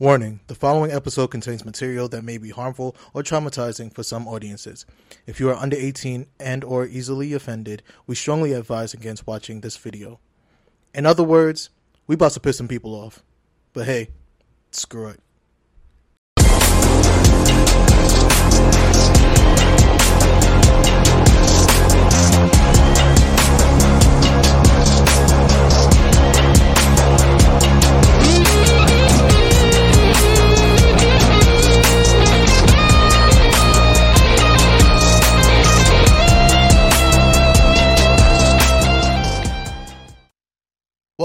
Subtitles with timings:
[0.00, 4.86] Warning the following episode contains material that may be harmful or traumatizing for some audiences.
[5.26, 9.76] If you are under 18 and or easily offended, we strongly advise against watching this
[9.76, 10.18] video.
[10.94, 11.68] In other words,
[12.06, 13.22] we about to piss some people off.
[13.74, 14.08] But hey,
[14.70, 15.20] screw it.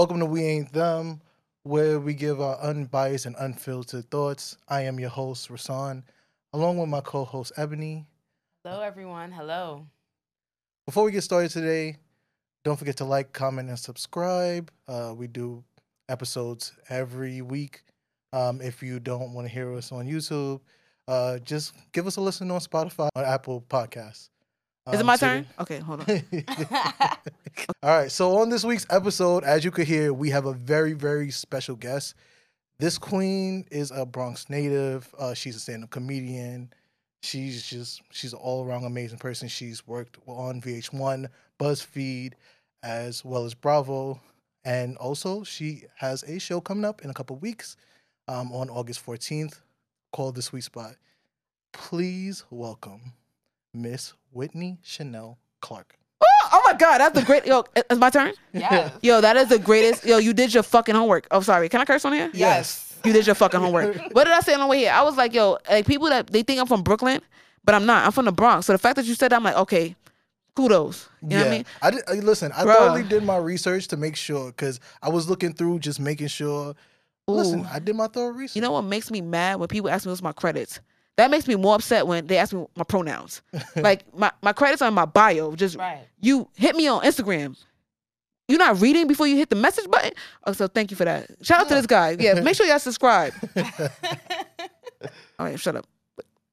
[0.06, 1.20] Welcome to We Ain't Them,
[1.64, 4.56] where we give our unbiased and unfiltered thoughts.
[4.68, 6.04] I am your host, Rasan,
[6.52, 8.06] along with my co host, Ebony.
[8.62, 9.32] Hello, everyone.
[9.32, 9.84] Hello.
[10.86, 11.96] Before we get started today,
[12.62, 14.70] don't forget to like, comment, and subscribe.
[14.86, 15.64] Uh, we do
[16.08, 17.82] episodes every week.
[18.32, 20.60] Um, if you don't want to hear us on YouTube,
[21.08, 24.28] uh, just give us a listen on Spotify or Apple Podcasts.
[24.92, 25.46] Is it Um, my turn?
[25.58, 26.22] Okay, hold on.
[27.82, 28.10] All right.
[28.10, 31.74] So on this week's episode, as you could hear, we have a very, very special
[31.74, 32.14] guest.
[32.78, 35.12] This queen is a Bronx native.
[35.18, 36.72] Uh, she's a stand-up comedian.
[37.22, 39.48] She's just she's an all-around amazing person.
[39.48, 41.26] She's worked on VH1,
[41.58, 42.34] BuzzFeed,
[42.82, 44.20] as well as Bravo,
[44.64, 47.76] and also she has a show coming up in a couple weeks,
[48.28, 49.62] um, on August 14th,
[50.12, 50.94] called The Sweet Spot.
[51.72, 53.14] Please welcome
[53.76, 55.98] Miss Whitney Chanel Clark.
[56.22, 57.46] oh, oh my god, that's the great.
[57.46, 58.32] Yo, it's my turn.
[58.52, 58.92] Yes.
[59.02, 60.04] Yo, that is the greatest.
[60.04, 61.26] Yo, you did your fucking homework.
[61.30, 61.68] Oh, sorry.
[61.68, 62.30] Can I curse on here?
[62.32, 62.94] Yes.
[63.04, 63.96] You did your fucking homework.
[64.12, 64.92] what did I say on the way here?
[64.92, 67.20] I was like, yo, like people that they think I'm from Brooklyn,
[67.64, 68.06] but I'm not.
[68.06, 68.66] I'm from the Bronx.
[68.66, 69.94] So the fact that you said that, I'm like, okay,
[70.54, 71.08] kudos.
[71.22, 71.64] You know what I mean?
[71.82, 72.52] I did, listen.
[72.52, 72.74] I Bruh.
[72.74, 76.74] thoroughly did my research to make sure because I was looking through, just making sure.
[77.28, 78.56] Listen, I did my thorough research.
[78.56, 80.80] You know what makes me mad when people ask me what's my credits?
[81.16, 83.40] That makes me more upset when they ask me my pronouns.
[83.76, 85.54] like my, my credits are in my bio.
[85.56, 86.06] Just Right.
[86.20, 87.56] you hit me on Instagram.
[88.48, 90.12] You're not reading before you hit the message button.
[90.46, 91.28] Oh, so thank you for that.
[91.42, 92.16] Shout out to this guy.
[92.18, 93.32] Yeah, make sure y'all subscribe.
[95.38, 95.86] All right, shut up.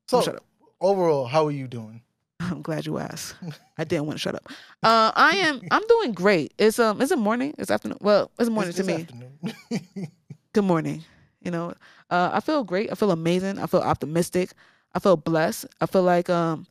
[0.07, 0.43] so shut up.
[0.81, 2.01] overall, how are you doing?
[2.39, 3.35] I'm glad you asked.
[3.77, 4.47] I didn't want to shut up.
[4.81, 5.61] Uh, I am.
[5.71, 6.53] I'm doing great.
[6.57, 7.01] It's um.
[7.01, 7.53] It's a morning.
[7.57, 7.99] It's afternoon.
[8.01, 9.03] Well, it's morning It's- to me.
[9.03, 10.11] afternoon.
[10.51, 11.03] Good morning.
[11.41, 11.73] You know,
[12.13, 12.91] uh, I feel great.
[12.91, 13.59] I feel amazing.
[13.59, 14.51] I feel optimistic.
[14.93, 15.65] I feel blessed.
[15.81, 16.67] I feel like um,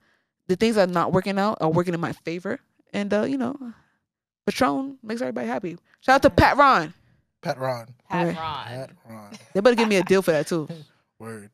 [0.46, 2.60] the things that are not working out are working in my favor.
[2.92, 3.56] And uh, you know,
[4.46, 5.76] Patron makes everybody happy.
[6.00, 6.94] Shout out to Pat Ron.
[7.42, 7.86] Pat Ron.
[8.08, 8.38] Pat Okay.
[8.38, 8.64] Ron.
[8.66, 9.30] Pat Ron.
[9.52, 10.68] They better give me a deal for that too.
[11.18, 11.50] Word.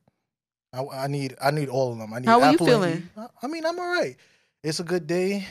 [0.72, 2.12] I, I need I need all of them.
[2.12, 3.10] I need How are you Apple and feeling?
[3.16, 4.16] I- I mean, I'm all right.
[4.62, 5.46] It's a good day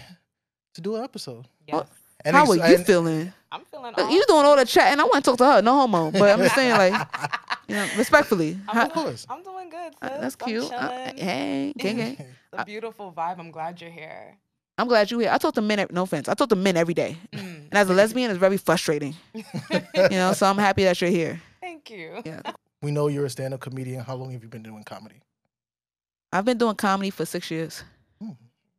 [0.76, 1.48] to do an episode.
[1.68, 1.88] Yes.
[2.26, 3.34] And How ex- are you and- feeling?
[3.52, 4.12] I'm feeling Look.
[4.12, 5.00] You doing all the chatting?
[5.00, 5.62] I want to talk to her.
[5.62, 6.12] No homo.
[6.12, 6.94] But I'm just saying, like,
[7.68, 8.58] you know, respectfully.
[8.68, 9.26] I'm How- Of course.
[9.30, 9.94] I'm doing good.
[10.02, 10.18] uh, sis.
[10.22, 10.72] that's I'm cute.
[10.72, 12.18] Uh, hey, gang, gang.
[12.54, 13.40] It's a beautiful vibe.
[13.40, 14.38] I'm glad you're here.
[14.78, 15.32] I'm glad you're here.
[15.32, 15.86] I talk to men.
[15.92, 16.30] No offense.
[16.30, 17.66] I talk to men every day, Mm.
[17.70, 19.16] and as a lesbian, it's very frustrating.
[19.34, 21.42] You know, so I'm happy that you're here.
[21.62, 22.22] Thank you.
[22.26, 22.42] Yeah.
[22.82, 24.04] We know you're a stand-up comedian.
[24.04, 25.22] How long have you been doing comedy?
[26.32, 27.84] I've been doing comedy for six years.
[28.22, 28.32] Hmm.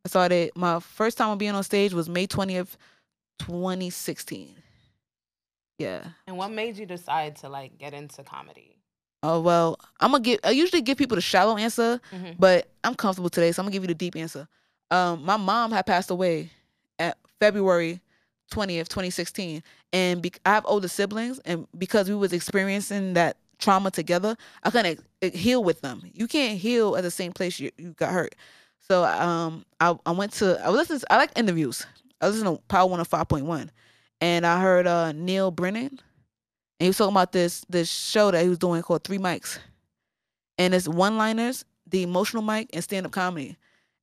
[0.04, 2.76] I started my first time of being on stage was May twentieth,
[3.38, 4.54] twenty sixteen.
[5.78, 6.04] Yeah.
[6.26, 8.77] And what made you decide to like get into comedy?
[9.22, 10.38] Oh well, I'm gonna give.
[10.44, 12.36] I usually give people the shallow answer, Mhm.
[12.38, 14.46] but I'm comfortable today, so I'm gonna give you the deep answer.
[14.90, 16.50] Um, my mom had passed away
[16.98, 18.00] at February
[18.50, 19.62] twentieth, twenty sixteen,
[19.92, 24.70] and be- I have older siblings, and because we was experiencing that trauma together, I
[24.70, 26.00] couldn't eh, heal with them.
[26.14, 28.36] You can't heal at the same place you, you got hurt.
[28.88, 31.02] So um, I I went to I was listening.
[31.10, 31.84] I like interviews.
[32.20, 33.70] I was listening to Power One Five Point One,
[34.20, 35.98] and I heard uh Neal Brennan
[36.78, 39.58] and he was talking about this this show that he was doing called Three Mics,
[40.56, 43.56] and it's one liners, the emotional mic, and stand up comedy.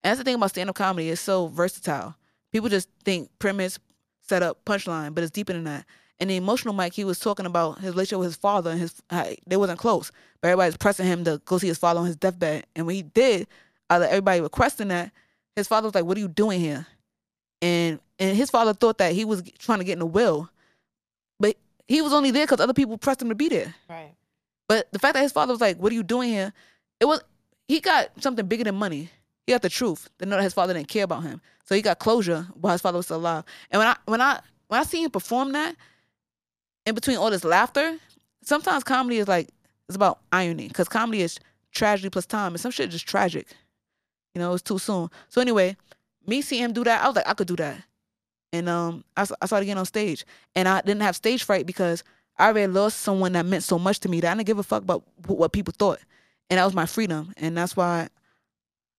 [0.03, 2.16] And that's the thing about stand up comedy; it's so versatile.
[2.52, 3.80] People just think premise,
[4.22, 5.86] setup, punchline, but it's deeper than that.
[6.19, 9.02] And the emotional mic, he was talking about his relationship with his father, and his
[9.47, 10.12] they wasn't close,
[10.42, 12.66] but everybody was pressing him to go see his father on his deathbed.
[12.75, 13.48] And when he did,
[13.89, 15.12] out of everybody requesting that,
[15.56, 16.88] his father was like, "What are you doing here?"
[17.62, 20.50] And and his father thought that he was trying to get in the will,
[21.87, 23.73] he was only there because other people pressed him to be there.
[23.89, 24.13] Right.
[24.67, 26.53] But the fact that his father was like, "What are you doing here?"
[26.99, 27.21] It was
[27.67, 29.09] he got something bigger than money.
[29.45, 31.81] He got the truth to know that his father didn't care about him, so he
[31.81, 33.43] got closure while his father was still alive.
[33.71, 35.75] And when I when I when I see him perform that,
[36.85, 37.97] in between all this laughter,
[38.41, 39.49] sometimes comedy is like
[39.87, 41.39] it's about irony because comedy is
[41.71, 43.47] tragedy plus time, and some shit just tragic.
[44.33, 45.09] You know, it's too soon.
[45.29, 45.77] So anyway,
[46.25, 47.83] me seeing him do that, I was like, I could do that.
[48.56, 50.25] And um, I, s- I started getting on stage,
[50.56, 52.04] and I didn't have stage fright because
[52.38, 54.63] I already lost someone that meant so much to me that I didn't give a
[54.63, 56.00] fuck about what people thought,
[56.50, 58.07] and that was my freedom, and that's why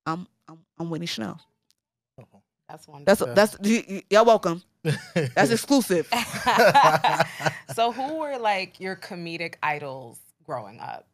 [0.05, 1.41] I'm I'm, I'm Whitney Chanel.
[2.69, 3.27] That's wonderful.
[3.35, 4.63] That's that's y- y- y'all welcome.
[5.15, 6.09] That's exclusive.
[7.75, 11.07] so who were like your comedic idols growing up?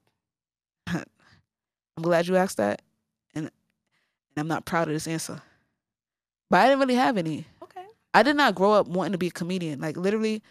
[0.88, 1.04] I'm
[2.02, 2.82] glad you asked that,
[3.34, 3.52] and and
[4.36, 5.40] I'm not proud of this answer,
[6.50, 7.46] but I didn't really have any.
[8.14, 8.20] Okay.
[8.20, 9.80] I did not grow up wanting to be a comedian.
[9.80, 10.42] Like literally,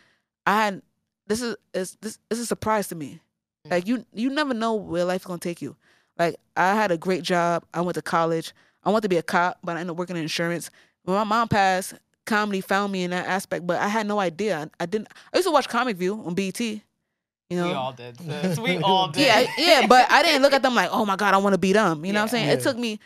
[0.45, 0.81] I had
[1.27, 3.19] this is is this, this is a surprise to me.
[3.67, 3.71] Mm.
[3.71, 5.75] Like you you never know where life's gonna take you.
[6.17, 7.63] Like I had a great job.
[7.73, 8.53] I went to college.
[8.83, 10.69] I wanted to be a cop, but I ended up working in insurance.
[11.03, 11.93] When my mom passed,
[12.25, 14.69] comedy found me in that aspect, but I had no idea.
[14.79, 15.07] I, I didn't.
[15.33, 16.59] I used to watch Comic View on BET.
[16.59, 16.81] You
[17.57, 18.19] know, We all did.
[18.19, 18.57] Sis.
[18.59, 19.21] We all did.
[19.27, 21.57] yeah, yeah, but I didn't look at them like, oh my god, I want to
[21.59, 22.05] be them.
[22.05, 22.45] You know what I'm Yeah.
[22.47, 22.59] saying?
[22.59, 22.99] It took me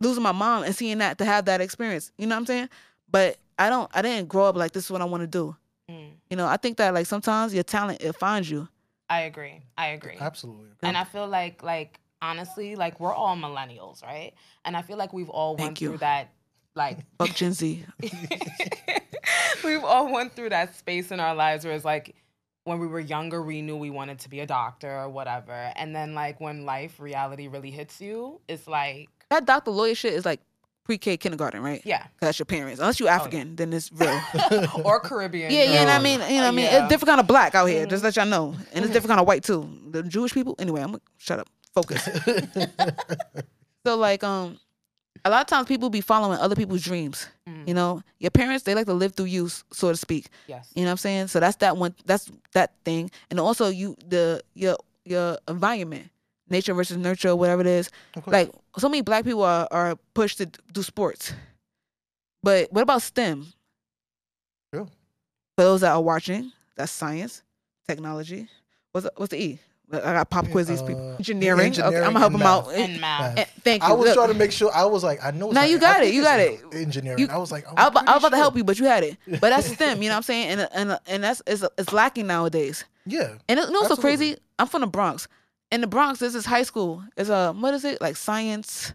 [0.00, 2.10] losing my mom and seeing that to have that experience.
[2.16, 2.68] You know what I'm saying?
[3.12, 3.88] But I don't.
[3.94, 5.54] I didn't grow up like this is what I want to do.
[5.90, 8.66] Mm, You know, I think that like sometimes your talent it finds you.
[9.08, 9.60] I agree.
[9.76, 10.16] I agree.
[10.18, 10.66] Absolutely.
[10.82, 14.32] And I feel like like honestly, like we're all millennials, right?
[14.64, 15.90] And I feel like we've all went you.
[15.90, 16.32] through that
[16.74, 17.84] like Fuck Gen Z.
[19.64, 22.14] we've all went through that space in our lives where it's like
[22.64, 25.94] when we were younger we knew we wanted to be a doctor or whatever and
[25.94, 30.24] then like when life reality really hits you it's like That doctor lawyer shit is
[30.24, 30.40] like
[30.84, 31.80] pre-K kindergarten, right?
[31.84, 32.80] yeah that's your parents.
[32.80, 34.20] Unless you African, then it's real.
[34.84, 36.78] or caribbean Yeah, yeah, and I mean, you know, what I mean, Yeah.
[36.84, 37.86] it's different kind of black out here.
[37.86, 37.90] Mhm.
[37.90, 39.68] Just let y'all know, and it's different kind of white too.
[39.90, 40.80] The Jewish people, anyway.
[40.82, 42.08] I'm gonna shut up, focus.
[43.84, 44.60] So like, um,
[45.24, 47.26] a lot of times people be following other people's dreams.
[47.48, 50.26] Mm, You know, your parents they like to live through you, so to speak.
[50.46, 51.26] yes You know what I'm saying?
[51.28, 51.94] So that's that one.
[52.06, 56.10] That's that thing, and also you the your your environment,
[56.52, 57.90] nature versus nurture, whatever it is.
[58.26, 61.32] Like so many black people are are pushed to do sports,
[62.42, 63.46] but what about STEM?
[64.72, 64.86] True.
[65.56, 67.42] For those that are watching, that's science,
[67.88, 68.48] technology.
[68.92, 69.58] What's the, what's the E?
[69.92, 70.80] I got pop quizzes.
[70.80, 71.10] these people.
[71.10, 71.72] Uh, Engineering.
[71.72, 72.66] okay, I'm gonna help and them out.
[72.68, 72.78] math.
[72.78, 73.88] and math Eh, Thank you.
[73.90, 74.70] I was Look, trying to make sure.
[74.72, 75.48] I was like, I know.
[75.48, 76.60] it's Nah, not- you got think it, you got it.
[76.72, 77.18] Engineering.
[77.18, 78.78] You- I was like, I'm I, was- I was pretty about to help you, but
[78.78, 79.18] you had it.
[79.26, 80.00] But that's STEM.
[80.02, 80.48] You know what I'm saying?
[80.48, 82.86] And and and that's it's, it's lacking nowadays.
[83.04, 83.34] Yeah.
[83.50, 84.36] And it, you know what's so crazy?
[84.58, 85.28] I'm from the Bronx.
[85.72, 87.02] In the Bronx, this is high school.
[87.16, 88.92] It's a what is it like science?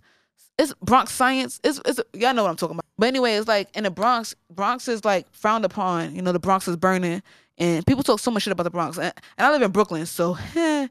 [0.60, 1.60] It's Bronx science.
[1.64, 2.86] It's it's y'all know what I'm talking about.
[3.00, 4.36] But anyway, it's like in the Bronx.
[4.52, 6.16] Bronx is like frowned upon.
[6.16, 7.22] You know, the Bronx is burning,
[7.58, 8.98] and people talk so much shit about the Bronx.
[8.98, 10.90] And, and I live in Brooklyn, so when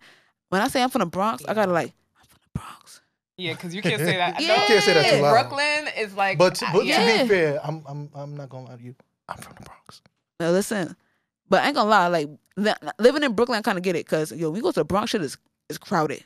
[0.53, 3.01] I say I'm from the Bronx, I gotta like I'm from the Bronx.
[3.37, 5.33] yeah because you can't say that You No, can't say that too loud.
[5.33, 7.17] brooklyn is like But uh, but yeah.
[7.17, 8.95] to be fair, I'm I'm I'm not gonna lie to you.
[9.29, 10.03] I'm from the Bronx.
[10.41, 10.97] Now listen,
[11.49, 12.09] but I ain't gonna lie.
[12.09, 12.29] Like
[12.99, 14.85] living in Brooklyn, I kind of get it because yo, when you go to the
[14.85, 15.39] Bronx, shit is
[15.69, 16.25] is crowded,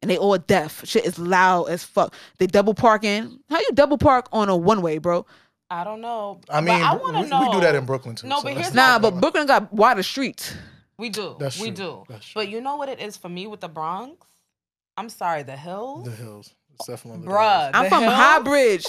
[0.00, 0.84] and they all deaf.
[0.86, 2.14] Shit is loud as fuck.
[2.38, 3.38] They double parking.
[3.50, 5.26] How you double park on a one way, bro?
[5.70, 8.26] i don't know I mean, i we, want to we do that in Brooklyn too.
[8.26, 10.54] No, so but let's here's Nah, but Brooklyn got wider streets.
[10.98, 11.74] we do That's we true.
[11.76, 12.42] do That's true.
[12.42, 14.26] but you know what it is for me with the bronx
[14.98, 16.52] i'm sorry the hills the hills.
[16.82, 17.70] It's definitely the Bruh.
[17.74, 18.14] I'm from Hills?
[18.14, 18.86] High Bridge.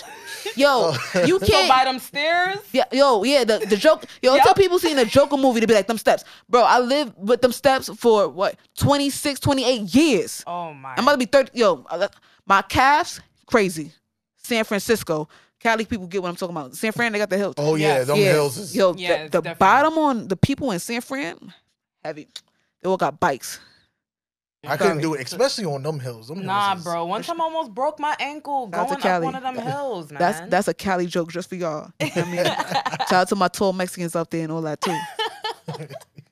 [0.55, 0.67] Yo,
[1.15, 1.23] Oh.
[1.25, 1.69] you can't.
[1.69, 4.05] by them stairs Yeah, yo, yeah, the, the joke.
[4.21, 4.43] Yo, Yup.
[4.43, 6.61] tell people seeing a Joker movie to be like them steps, bro.
[6.63, 10.43] I lived with them steps for what 26, 28 years.
[10.45, 11.51] oh my I'm about to be 30.
[11.57, 11.85] Yo,
[12.45, 13.91] my calves crazy.
[14.37, 15.29] San Francisco,
[15.59, 16.75] Cali people get what I'm talking about.
[16.75, 17.55] San Fran, they got the hills.
[17.57, 18.07] Oh yeah, Yes.
[18.07, 18.75] them yeah, hills is.
[18.75, 21.53] yo, Yeah, the, the bottom on the people in San Fran,
[22.03, 22.27] heavy.
[22.81, 23.59] They all got bikes.
[24.65, 26.29] I couldn't do it, especially on them hills.
[26.29, 27.05] Them Nah, hills bro.
[27.05, 30.11] One time I almost broke my ankle Shout to going up one of them hills,
[30.11, 30.19] man.
[30.19, 31.91] That's that's a Cali joke just for y'all.
[31.99, 34.61] You know what I mean, shout out to my tall Mexicans up there and all
[34.61, 34.97] that too.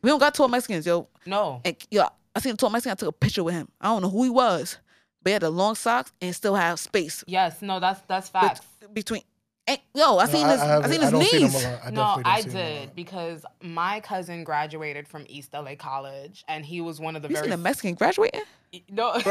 [0.02, 1.08] we don't got tall Mexicans, yo.
[1.26, 1.62] no.
[1.66, 2.92] And yo, I seen a tall Mexican.
[2.94, 3.68] I took a picture with him.
[3.82, 4.78] I don't know who he was,
[5.22, 8.44] but he had the long socks and still have space Yes, no, that's that's bet-
[8.60, 8.62] facts.
[8.94, 9.24] between.
[9.68, 10.60] And, yo, I No, seen his.
[10.60, 11.66] I, haven't- seen his don't see knees.
[11.66, 16.44] I no, I see them a did because my cousin graduated from East LA College,
[16.48, 18.42] and he was one of the You very seen a Mexican graduating?
[18.90, 19.14] no.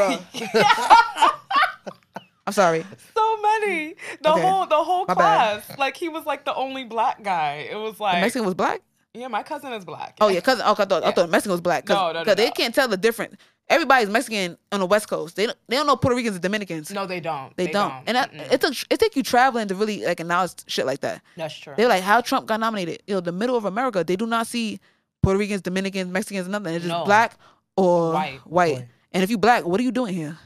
[2.47, 2.83] I'm sorry.
[3.13, 3.95] so many.
[4.21, 4.41] The Okay.
[4.41, 5.63] whole the whole My bad.
[5.63, 5.77] class.
[5.79, 7.67] Like he was like the only black guy.
[7.69, 8.81] It was The like Mexican was black.
[9.13, 10.17] yeah, my cousin is black.
[10.19, 11.85] Oh yeah, cause oh, I thought I thought Mexican was black.
[11.85, 12.51] Cause, No, no, no, 'cause they no.
[12.51, 13.35] can't tell the difference.
[13.71, 15.35] Everybody's Mexican on the West Coast.
[15.35, 16.91] They don't, they don't know Puerto Ricans and Dominicans.
[16.91, 17.55] No, they don't.
[17.57, 17.93] they, don't.
[18.05, 18.51] And that, Mm-mm.
[18.51, 21.21] it took it take you traveling to really like acknowledge shit like that.
[21.37, 21.73] that's true.
[21.77, 23.01] They're like how Trump got nominated.
[23.07, 24.79] You know, the middle of America, they do not see
[25.23, 26.73] Puerto Ricans, Dominicans, Mexicans, nothing.
[26.75, 27.05] It's just No.
[27.05, 27.35] black
[27.77, 28.39] or White.
[28.45, 28.75] white.
[28.75, 28.87] Right.
[29.13, 30.37] And if you black, what are you doing here?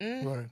[0.00, 0.46] Mm, Right.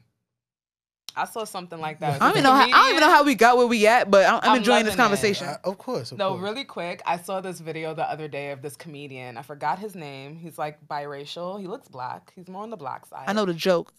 [1.18, 2.20] I saw something like that.
[2.22, 4.10] I don't even know how I don't even know how we got where we at,
[4.10, 5.46] but I'm, I'm, I'm enjoying this conversation.
[5.48, 6.12] Uh, of course.
[6.12, 6.42] Of No, course.
[6.42, 7.02] really quick.
[7.06, 9.36] I saw this video the other day of this comedian.
[9.36, 10.36] I forgot his name.
[10.36, 11.60] He's like biracial.
[11.60, 12.32] He looks black.
[12.36, 13.24] He's more on the black side.
[13.26, 13.92] I know the joke.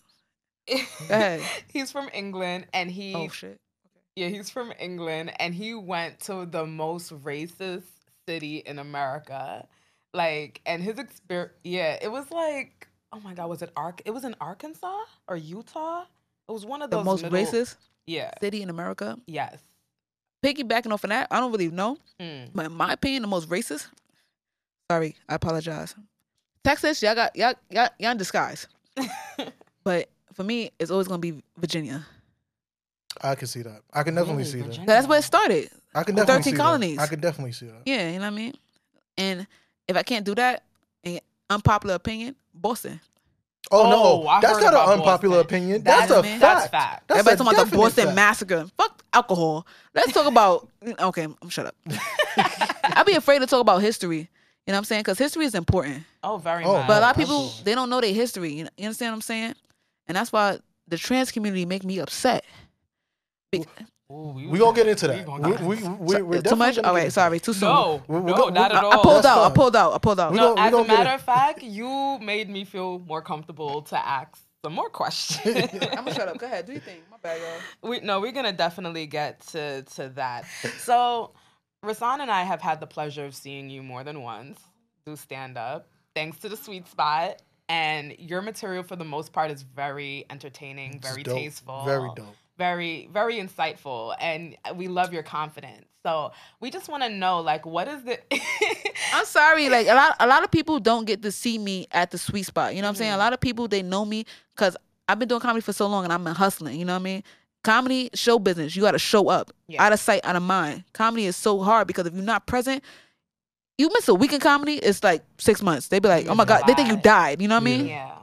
[0.68, 0.76] Go
[1.10, 1.42] ahead.
[1.68, 3.58] he's from England and he Oh shit.
[4.16, 7.84] yeah, he's from England and he went to the most racist
[8.28, 9.68] city in America
[10.14, 14.02] Like, and his experience, yeah, it was like, oh my God, was it Ark?
[14.06, 16.06] It was in Arkansas or Utah?
[16.50, 17.76] It was one of The most middle- racist
[18.08, 18.32] Yeah.
[18.42, 19.18] city in America.
[19.28, 19.60] Yes.
[20.44, 21.98] Piggybacking off of that, I don't really know.
[22.20, 22.50] Mm.
[22.56, 23.88] But in my opinion, the most racist.
[24.90, 25.94] Sorry, I apologize.
[26.64, 28.68] Texas, y'all got y'all y'all, y'all in disguise.
[29.84, 32.06] But for me, it's always gonna be Virginia.
[33.22, 33.82] I can see that.
[33.94, 34.86] I can definitely Really, see that.
[34.86, 35.70] That's where it started.
[35.96, 36.98] I can The definitely 13 see colonies.
[36.98, 37.04] That.
[37.04, 37.82] I can definitely see that.
[37.86, 38.54] Yeah, you know what I mean.
[39.18, 39.48] And
[39.88, 40.64] if I can't do that,
[41.04, 43.00] and unpopular opinion, Boston.
[43.72, 45.58] Oh, Oh, no, oh, I that's not an unpopular Boston.
[45.58, 45.84] opinion.
[45.84, 46.40] That That's a fact.
[46.42, 47.08] that's fact.
[47.08, 48.16] That's Everybody a talking about the Boston fact.
[48.16, 48.66] massacre.
[48.78, 49.68] Fuck alcohol.
[49.94, 50.68] Let's talk about.
[51.00, 51.76] Okay, I'm shut up.
[52.84, 54.18] I'd be afraid to talk about history.
[54.20, 54.26] You
[54.68, 55.02] know what I'm saying?
[55.02, 56.04] Because history is important.
[56.24, 56.88] oh, very Oh, much.
[56.88, 58.54] But a Oh, lot of people they don't know their history.
[58.54, 59.56] You, know, you understand what I'm saying?
[60.08, 62.46] And that's why the trans community make me upset.
[63.52, 63.66] Be-
[64.12, 65.26] Ooh, we We gonna get into that.
[65.26, 66.76] gonna We, we, we, we're too much?
[66.78, 67.70] gonna All get right, into sorry, too soon.
[67.70, 68.94] No, We- we no, go- not we- at all.
[68.94, 69.52] I pulled That's out.
[69.52, 69.94] I pulled out.
[69.94, 70.32] I pulled out.
[70.32, 73.98] We No, gon- as a matter of fact, you made me feel more comfortable to
[74.08, 75.56] ask some more questions.
[75.74, 76.38] I'm gonna shut up.
[76.40, 76.66] Go ahead.
[76.66, 77.02] Do your thing.
[77.12, 77.90] My bad, y'all.
[77.92, 80.46] we no, we're gonna definitely get to to that.
[80.80, 81.34] So,
[81.86, 84.60] Rasan and I have had the pleasure of seeing you more than once
[85.06, 87.42] do stand up, thanks to the sweet spot.
[87.70, 91.36] And your material, for the most part, is very entertaining, very dope.
[91.38, 92.36] tasteful, Very dope.
[92.60, 95.86] Very very insightful, and we love your confidence.
[96.06, 98.20] So we just want to know, like, what is the?
[99.14, 99.68] I'm sorry.
[99.70, 102.44] Like a lot, a lot of people don't get to see me at the sweet
[102.44, 102.76] spot.
[102.76, 103.12] You know what I'm saying?
[103.12, 103.20] A Mhm.
[103.20, 104.26] lot of people they know me
[104.56, 106.80] because I've been doing comedy for so long and I've been hustling.
[106.80, 107.24] You know what I mean?
[107.64, 108.76] Comedy, show business.
[108.76, 109.52] You got to show up.
[109.68, 109.84] Yeah.
[109.84, 110.84] Out of sight, out of mind.
[110.94, 112.82] Comedy is so hard because if you're not present,
[113.78, 114.76] you miss a week in comedy.
[114.76, 115.88] It's like six months.
[115.90, 117.42] They'd be like, "Oh my god," they think you died.
[117.42, 117.88] You know what I mean?
[117.88, 118.16] yeah.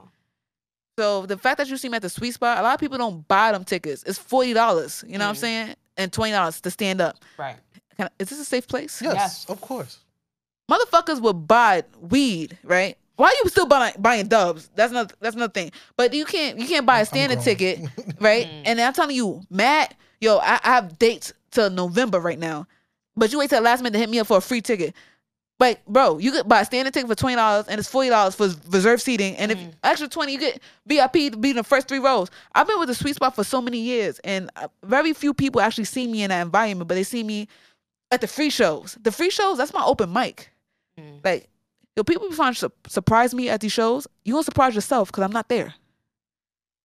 [0.97, 2.97] So the fact that you see me at the sweet spot, a lot of people
[2.97, 4.03] don't buy them tickets.
[4.07, 5.03] It's forty dollars.
[5.07, 5.39] You know what I'm Mm.
[5.39, 5.75] saying?
[5.95, 7.17] And twenty dollars to stand up.
[7.37, 7.55] Right.
[7.95, 9.01] Can I, is this a safe place?
[9.01, 9.45] Yes, Yes.
[9.47, 9.99] of course.
[10.71, 12.97] motherfuckers would buy weed, right?
[13.15, 14.69] Why are you still buying buying dubs?
[14.75, 15.71] That's not that's another thing.
[15.95, 17.79] But you can't you can't buy a I'm standard ticket,
[18.19, 18.47] right?
[18.47, 18.61] Mm.
[18.65, 22.67] And I'm telling you, Matt, yo, I, I have dates till November right now,
[23.15, 24.95] but you wait till the last minute to hit me up for a free ticket.
[25.59, 28.35] Like, bro, you could buy a standard ticket for twenty dollars, and it's forty dollars
[28.35, 29.73] for reserved seating, and if Mm.
[29.83, 32.29] extra twenty, you get VIP to be in the first three rows.
[32.53, 35.59] I've been with the sweet spot for so many years, and uh, very few people
[35.59, 37.47] actually see me in that environment, but they see me
[38.11, 38.97] at the free shows.
[39.01, 40.51] The free shows, that's my open mic.
[40.99, 41.25] Mm.
[41.25, 41.49] Like,
[41.95, 44.05] yo, people be trying to su- surprise me at these shows.
[44.25, 45.73] You gonna surprise yourself because I'm not there.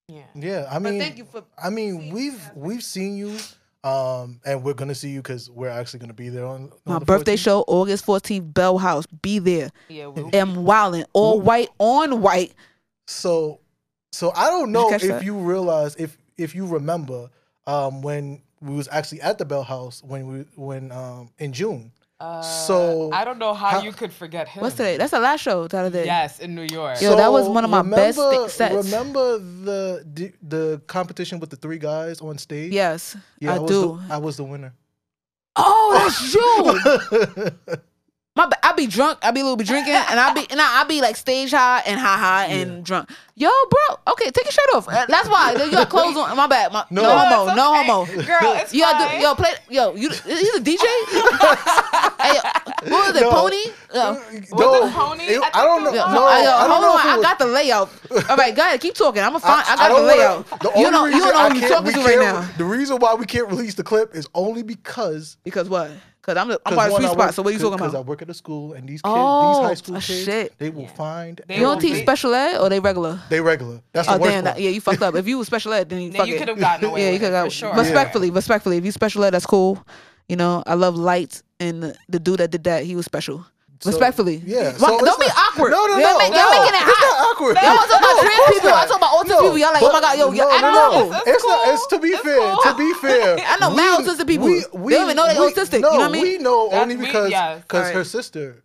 [0.08, 0.22] Yeah.
[0.34, 1.44] Yeah, I mean, but thank you for.
[1.62, 3.36] I mean, we've we've seen you,
[3.84, 6.98] um, and we're gonna see you because we're actually gonna be there on, on My
[6.98, 7.38] the birthday 14th.
[7.38, 9.06] show, August 14th, Bell House.
[9.06, 9.70] Be there.
[9.88, 10.08] Yeah.
[10.08, 11.42] We, I'm wildin', all Ooh.
[11.42, 12.52] white on white.
[13.06, 13.60] So,
[14.12, 15.24] so I don't know catch if that?
[15.24, 17.28] you realize if if you remember
[17.66, 21.92] um, when we was actually at the Bell House when we when um, in June.
[22.22, 24.62] Uh, So, I don't know how, how- you could forget him.
[24.62, 24.96] What's today?
[24.96, 26.04] That's the last show the other day.
[26.06, 27.00] Yes, in New York.
[27.02, 28.86] Yo, that was one of my best remember, sets.
[28.86, 32.72] Remember the, the the competition with the three guys on stage?
[32.72, 34.00] Yes, yeah, I was do.
[34.08, 34.72] The, I was the winner.
[35.56, 36.34] Oh, that's
[37.70, 37.76] you.
[38.34, 39.18] My, ba- I be drunk.
[39.22, 41.50] I be a little bit drinking, and I be and I, I be like stage
[41.50, 42.82] high and high high and Yeah.
[42.82, 43.10] drunk.
[43.34, 43.96] Yo, bro.
[44.12, 44.88] Okay, take your shirt off.
[44.88, 46.34] Uh, That's why you got clothes on.
[46.36, 46.72] My bad.
[46.72, 47.18] My, no, No.
[47.18, 47.46] homo.
[47.48, 48.04] it's No homo.
[48.24, 49.16] Girl, it's You gotta fine.
[49.20, 49.22] do.
[49.26, 49.50] Yo, play.
[49.68, 50.08] Yo, you.
[50.26, 50.84] You the DJ?
[52.22, 53.20] hey, yo, what was it?
[53.20, 53.30] No.
[53.30, 53.56] Pony?
[53.94, 54.12] Yo.
[54.12, 55.24] No, it Pony?
[55.24, 55.92] it- I I don't know.
[55.92, 56.98] Yo, No, no, I, yo, I don't hold know on.
[57.00, 57.90] if it I got the layout.
[58.30, 58.80] All right, go ahead.
[58.80, 59.22] Keep talking.
[59.22, 59.62] I'm a find.
[59.66, 60.60] I, got don't the wanna- layout.
[60.60, 61.04] the you only know.
[61.06, 62.48] You don't know who you can't- talking to right now.
[62.56, 65.90] The reason why we can't release the clip is only because Because what?
[66.22, 67.18] Because I'm the I'm 'cause by the one, sweet I spot.
[67.26, 67.86] work- So what are you talking about?
[67.86, 70.00] Because I work at a school, and these oh, kids, Oh, these high school oh,
[70.00, 70.58] kids, shit.
[70.58, 70.88] they will Yeah.
[70.94, 71.40] find.
[71.48, 73.18] They You don't teach be- special ed or they regular?
[73.28, 73.80] They regular.
[73.92, 74.54] That's oh, the Oh worst damn, part.
[74.56, 75.16] that, yeah, you fucked up.
[75.16, 77.10] If you was special ed, then you Then fuck you could have gotten away yeah,
[77.10, 77.74] you could it, for have sure.
[77.74, 78.76] respectfully, respectfully.
[78.76, 79.84] If you special ed, that's cool.
[80.28, 83.44] You know, I love lights, and the, the dude that did that, he was special.
[83.82, 84.72] So, respectfully, Yeah.
[84.78, 85.70] So don't be not- awkward.
[85.72, 86.18] No, no, Y'all no.
[86.18, 86.38] make- no.
[86.38, 87.56] y'all making it It's not awkward.
[87.58, 88.68] Y'all want to talk No, about of trans course people.
[88.68, 88.88] I not.
[88.88, 89.58] talk about autistic No, people.
[89.58, 90.90] Y'all like, oh my but- god, yo, you're no, at no, a no.
[91.02, 91.12] level.
[91.12, 91.68] It's It's not.
[91.74, 92.38] It's to be It's fair.
[92.38, 92.62] cool.
[92.62, 94.46] To be fair, I know mad autistic people.
[94.48, 96.22] They don't even know they're autistic, you know what I mean?
[96.22, 98.62] We know only because because her sister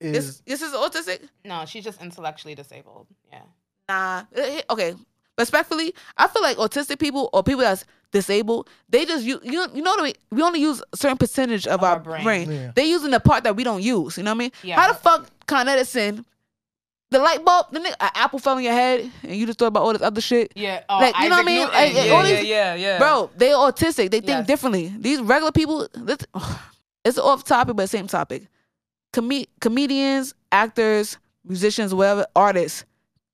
[0.00, 0.42] is.
[0.46, 1.28] This, this is autistic.
[1.44, 3.08] No, she's just intellectually disabled.
[3.32, 3.42] Yeah.
[3.88, 4.22] Nah.
[4.34, 4.94] Eh, eh, Okay.
[5.38, 9.82] Respectfully, I feel like autistic people or people that's disabled, they just you you you
[9.82, 12.24] know we we only use a certain percentage of, Of our, our brain.
[12.24, 12.50] brain.
[12.52, 12.72] Yeah.
[12.74, 14.16] They using the part that we don't use.
[14.16, 14.52] You know what I mean?
[14.62, 14.80] Yeah.
[14.80, 16.24] How the fuck Con Edison,
[17.10, 19.66] the light bulb, the nigga, an apple fell in your head, and you just thought
[19.66, 20.52] about all this other shit.
[20.54, 20.82] Yeah.
[20.88, 21.66] Oh, Like, you know what I mean?
[21.68, 22.98] Like, yeah, all yeah, these- yeah, yeah.
[22.98, 24.10] Bro, they autistic.
[24.10, 24.46] They think Yes.
[24.46, 24.92] differently.
[24.98, 26.24] These regular people, let's-
[27.04, 28.46] it's off topic, but same topic.
[29.12, 32.84] Com- comedians, actors, musicians, whatever, artists,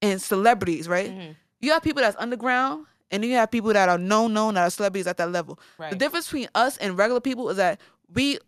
[0.02, 1.10] and celebrities, right?
[1.10, 1.36] Mhm.
[1.60, 4.66] You have people that's underground, and then you have people that are known, known, that
[4.66, 5.58] are celebrities at that level.
[5.78, 5.90] Right.
[5.90, 7.80] The difference between us and regular people is that
[8.12, 8.38] we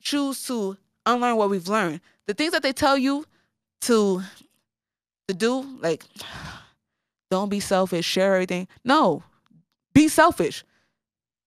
[0.00, 2.00] choose to unlearn what we've learned.
[2.26, 3.24] The things that they tell you
[3.82, 4.22] to
[5.28, 6.04] to do like
[7.30, 8.68] don't be selfish, share everything.
[8.84, 9.22] No,
[9.92, 10.64] be selfish.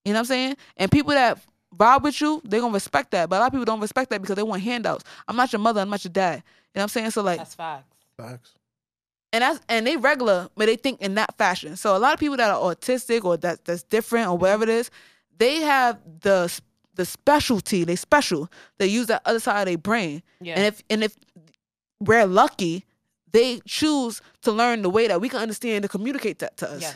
[0.05, 0.57] You know what I'm saying?
[0.77, 1.39] And people that
[1.75, 3.29] vibe with you, they're gonna respect that.
[3.29, 5.03] But a lot of people don't respect that because they want handouts.
[5.27, 6.35] I'm not your mother, I'm not your dad.
[6.35, 7.11] You know what I'm saying?
[7.11, 7.95] So like That's facts.
[8.17, 8.53] Facts.
[9.33, 11.75] And that's and they regular, but they think in that fashion.
[11.75, 14.69] So a lot of people that are autistic or that that's different or whatever it
[14.69, 14.89] is,
[15.37, 16.57] they have the
[16.95, 17.83] the specialty.
[17.83, 18.49] They special.
[18.77, 20.23] They use that other side of their brain.
[20.39, 20.55] Yeah.
[20.55, 21.15] And if and if
[21.99, 22.85] we're lucky,
[23.31, 26.81] they choose to learn the way that we can understand to communicate that to us.
[26.81, 26.95] yes.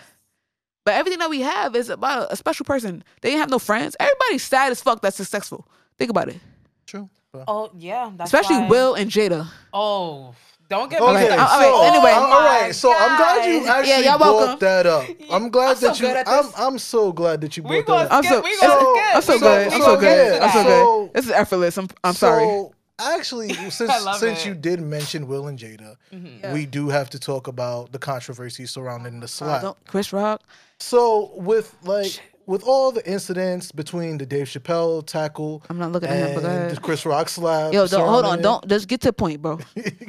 [0.86, 3.04] But everything that we have is about a, a special person.
[3.22, 3.98] They ain't have no friends.
[4.00, 5.68] Everybody's sad as fuck that's successful.
[5.98, 6.38] Think about it.
[6.86, 7.10] True.
[7.48, 8.10] Oh yeah.
[8.16, 9.48] That's Especially why- Will and Jada.
[9.74, 10.34] Oh,
[10.70, 11.08] don't get me.
[11.08, 11.48] Okay, Okay, started.
[11.50, 12.12] so right, anyway.
[12.12, 15.06] all right, my so I'm glad you actually Yeah, y'all brought that up.
[15.32, 16.08] I'm glad I'm so that you.
[16.08, 16.54] good at I'm this.
[16.60, 18.14] I'm so glad that you We brought gonna that.
[18.14, 18.26] I'm up.
[18.26, 18.36] skip.
[18.36, 19.16] so- we gonna so- skip.
[19.16, 19.42] I'm so We So- good.
[19.42, 20.38] gonna- I'm we so gonna get good.
[20.40, 20.64] to I'm so that.
[20.66, 20.84] good.
[20.84, 21.78] So- This is effortless.
[21.78, 22.44] I'm I'm sorry.
[22.44, 24.50] So actually, since I love since it.
[24.50, 26.42] you did mention Will and Jada, Mhm.
[26.44, 26.54] Yeah.
[26.54, 29.62] we do have to talk about the controversy surrounding the Uh, slap.
[29.62, 30.42] don't- Chris Rock.
[30.80, 36.10] So with like with all the incidents between the Dave Chappelle tackle I'm not looking
[36.10, 36.72] at him, but go ahead.
[36.76, 38.42] the Chris Rock slap, Yo, don't hold on.
[38.42, 39.60] Don't just get to the point, bro.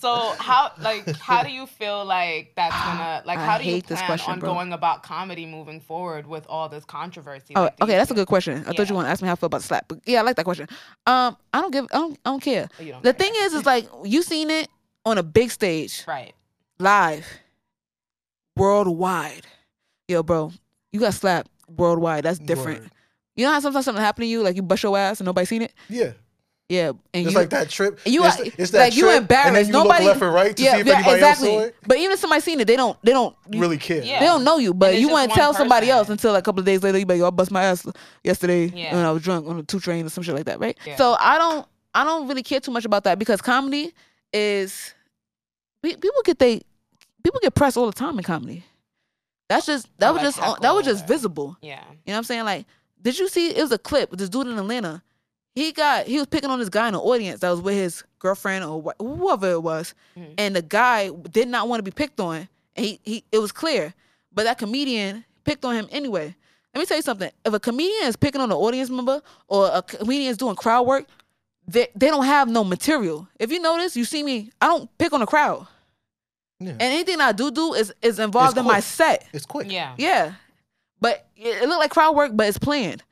[0.00, 3.72] So how like how do you feel like that's gonna like I how do you
[3.72, 4.54] hate this plan question, on bro.
[4.54, 7.52] going about comedy moving forward with all this controversy?
[7.54, 8.60] Oh, Like, do okay, that's a feel- good question.
[8.60, 8.84] I thought Yeah.
[8.88, 10.36] you want to ask me how I feel about the slap, but yeah, I like
[10.36, 10.68] that question.
[11.06, 12.66] Um, I don't give, I don't, I don't care.
[12.80, 13.26] Oh, you don't The care.
[13.26, 14.68] thing is, is like you seen it
[15.04, 16.32] on a big stage, right?
[16.78, 17.26] live,
[18.56, 19.46] worldwide.
[20.08, 20.50] Yo, bro,
[20.92, 22.24] you got slapped worldwide.
[22.24, 22.80] That's different.
[22.82, 22.90] Word.
[23.36, 25.44] You know how sometimes something happen to you, like you bust your ass and nobody
[25.46, 25.72] seen it.
[25.88, 26.12] Yeah,
[26.68, 27.98] Yeah, and it's you like that trip.
[28.06, 29.46] you it's, are- it's that like, you embarrassed.
[29.48, 31.76] And then you Nobody- look left and right to see if anybody else saw it.
[31.86, 34.02] But even if somebody seen it, they don't, they don't you- Really care.
[34.04, 34.20] Yeah.
[34.20, 36.40] They don't know you, but you just want to one tell somebody else until like
[36.40, 36.96] a couple of days later.
[36.98, 37.84] You be like, "Yo, I bust my ass
[38.22, 38.94] yesterday Yeah.
[38.94, 40.94] when I was drunk on a two train or some shit like that, right?" Yeah.
[40.96, 43.92] So I don't, I don't really care too much about that because comedy
[44.32, 44.94] is
[45.82, 46.60] people get they
[47.24, 48.64] people get pressed all the time in comedy.
[49.54, 51.56] That's just that Oh, was just on- that was just visible.
[51.62, 51.80] Yeah.
[51.88, 52.44] You know what I'm saying?
[52.44, 52.66] Like,
[53.00, 53.50] did you see?
[53.50, 55.02] It was a clip with this dude in Atlanta.
[55.54, 58.02] He got he was picking on this guy in the audience that was with his
[58.18, 60.34] girlfriend or wh- whoever it was, Mhm.
[60.38, 62.48] and the guy did not want to be picked on.
[62.76, 63.94] And he he it was clear,
[64.32, 66.34] but that comedian picked on him anyway.
[66.74, 67.30] Let me tell you something.
[67.44, 70.82] If a comedian is picking on an audience member or a comedian is doing crowd
[70.88, 71.06] work,
[71.68, 73.28] they they don't have no material.
[73.38, 74.50] If you notice, you see me.
[74.60, 75.68] I don't pick on the crowd,
[76.64, 76.72] Yeah.
[76.72, 79.26] and anything I do do is is involved It's in my set.
[79.32, 79.70] It's quick.
[79.70, 79.94] Yeah.
[79.98, 80.34] Yeah.
[81.00, 83.02] But it, it looked like crowd work, but it's planned.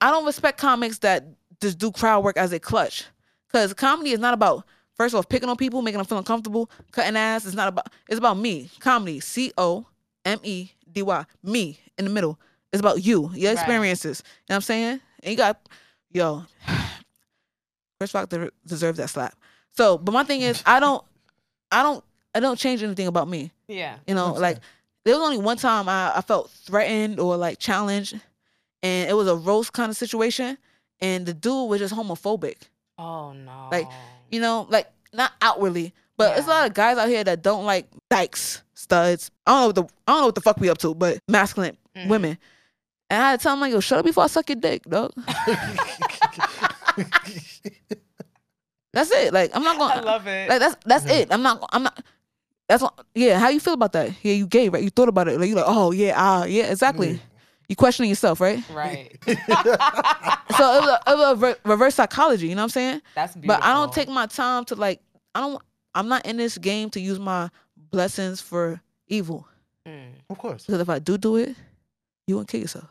[0.00, 1.26] I don't respect comics that
[1.60, 3.04] just do crowd work as a clutch.
[3.48, 4.64] Because comedy is not about,
[4.94, 7.46] first of all, picking on people, making them feel uncomfortable, cutting ass.
[7.46, 8.70] It's not about, it's about me.
[8.80, 9.86] Comedy, C O
[10.24, 12.38] M E D Y, me in the middle.
[12.72, 13.58] It's about you, your Right.
[13.58, 14.22] experiences.
[14.26, 15.00] You know what I'm saying?
[15.22, 15.68] And you got,
[16.12, 16.44] yo,
[17.98, 19.34] Chris Rock de- deserves that slap.
[19.72, 21.02] So, but my thing is, I don't,
[21.78, 23.50] I don't, I don't change anything about me.
[23.68, 23.96] Yeah.
[24.06, 24.58] You know, Makes like
[25.04, 28.14] there was only one time I, I felt threatened or like challenged,
[28.82, 30.58] and it was a roast kind of situation,
[31.00, 32.56] and the dude was just homophobic.
[32.98, 33.68] Oh no.
[33.70, 33.86] Like,
[34.30, 37.64] You know, like not outwardly, but there's a lot of guys out here that don't
[37.64, 39.30] like dykes, studs.
[39.46, 41.18] I don't know what the I don't know what the fuck we up to, but
[41.28, 42.08] masculine Mhm.
[42.08, 42.38] women.
[43.08, 44.82] And I had to tell him like, yo, shut up before I suck your dick,
[44.84, 45.12] dog.
[48.96, 49.32] That's it.
[49.34, 50.48] Like I'm not gonna love it.
[50.48, 51.12] like that's that's Yeah.
[51.12, 51.28] it.
[51.30, 52.02] I'm not I'm not
[52.66, 54.10] that's what yeah, how you feel about that?
[54.22, 54.82] Yeah, you gay, right?
[54.82, 55.38] You thought about it.
[55.38, 57.10] Like you like, oh yeah, ah, yeah, exactly.
[57.12, 57.18] Yeah.
[57.68, 58.62] You questioning yourself, right?
[58.70, 59.18] right.
[60.56, 63.02] So it was, a, it was a re- reverse psychology, you know what I'm saying?
[63.14, 63.60] That's beautiful.
[63.60, 65.02] But I don't take my time to like
[65.34, 65.60] I don't
[65.94, 67.50] I'm not in this game to use my
[67.90, 69.46] blessings for evil.
[69.86, 70.12] Mm.
[70.30, 70.64] of course.
[70.64, 71.54] Because if I do do it,
[72.26, 72.88] you won't kill yourself.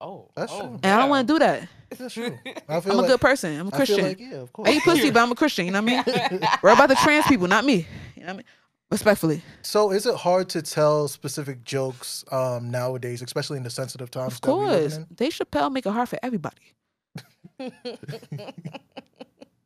[0.00, 0.28] Oh.
[0.34, 0.80] That's oh, true.
[0.82, 1.68] And I don't want to do that.
[1.98, 2.38] That's true.
[2.68, 3.58] I feel I'm a like, good person.
[3.58, 3.96] I'm a Christian.
[3.98, 4.68] feel like, yeah, of course.
[4.68, 6.40] I eat pussy, but I'm a Christian, you know what I mean?
[6.62, 7.86] We're about the trans people, not me.
[8.16, 8.44] You know what I mean?
[8.90, 9.42] Respectfully.
[9.62, 14.34] So is it hard to tell specific jokes um, nowadays, especially in the sensitive times
[14.34, 14.96] Of that we live course.
[14.96, 15.06] in?
[15.14, 16.74] Dave Chappelle make it hard for everybody.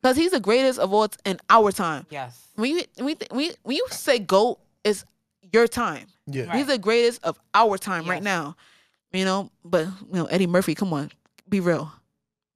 [0.00, 2.06] Because he's the greatest of all in our time.
[2.08, 2.46] yes.
[2.54, 5.04] When you when you, th- when you when you say GOAT, it's
[5.52, 6.06] your time.
[6.26, 6.44] Yeah.
[6.44, 6.56] Right.
[6.56, 8.54] He's the greatest of our time right now.
[9.12, 11.10] You know, but you know, Eddie Murphy, come on.
[11.48, 11.92] Be real.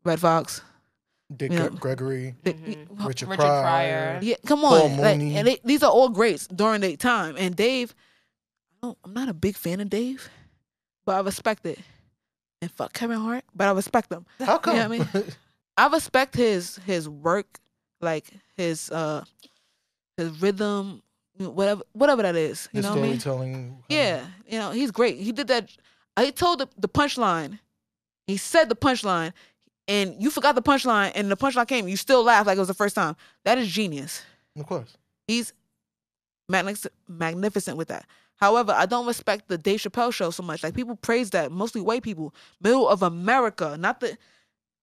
[0.05, 0.61] Redd Foxx.
[1.35, 1.69] Dick Yeah.
[1.69, 3.07] Gregory, the- Mhm.
[3.07, 3.63] Richard, Richard Pryor.
[3.63, 4.19] Pryor.
[4.23, 4.97] Yeah, come Paul on.
[4.99, 7.37] Like, and they, these are all greats during their time.
[7.39, 7.95] And Dave,
[8.83, 10.29] I don't, I'm not a big fan of Dave,
[11.07, 11.79] but I respect it.
[12.61, 14.27] And fuck Kevin Hart, but I respect him.
[14.41, 14.77] How come?
[14.77, 15.25] know what I
[15.79, 17.59] I respect his his work,
[18.03, 19.25] like his uh
[20.19, 21.03] his rhythm,
[21.39, 22.69] whatever whatever that is.
[22.73, 23.19] You His know what I mean?
[23.21, 23.83] storytelling.
[23.89, 25.17] Yeah, you know he's great.
[25.17, 25.71] He did that.
[26.21, 27.59] He told the, the punchline.
[28.27, 29.33] He said the punchline.
[29.89, 32.69] And you forgot the punchline, and the punchline came, you still laugh like it was
[32.69, 33.17] the first time.
[33.45, 34.23] That is genius.
[34.59, 34.97] Of course.
[35.27, 35.53] He's
[36.49, 38.07] magnific- magnificent with that.
[38.37, 40.63] However, I don't respect the Dave Chappelle show so much.
[40.63, 44.17] Like people praise that, mostly white people, middle of America, not the.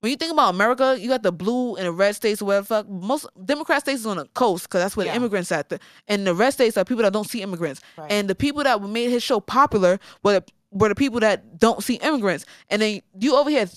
[0.01, 2.65] When you think about America, you got the blue and the red states, or whatever.
[2.67, 2.88] Fuck.
[2.89, 5.12] Most Democrat states is on the coast because that's where Yeah.
[5.12, 5.67] the immigrants at.
[5.67, 7.81] The, and the red states are people that don't see immigrants.
[7.97, 8.09] Right.
[8.09, 11.83] And the people that made his show popular were the, were the people that don't
[11.83, 12.45] see immigrants.
[12.69, 13.67] And then you over here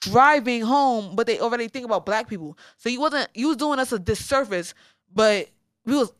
[0.00, 2.56] driving home, but they already think about black people.
[2.76, 4.74] So you wasn't you was doing us a disservice,
[5.12, 5.48] but
[5.84, 6.12] we was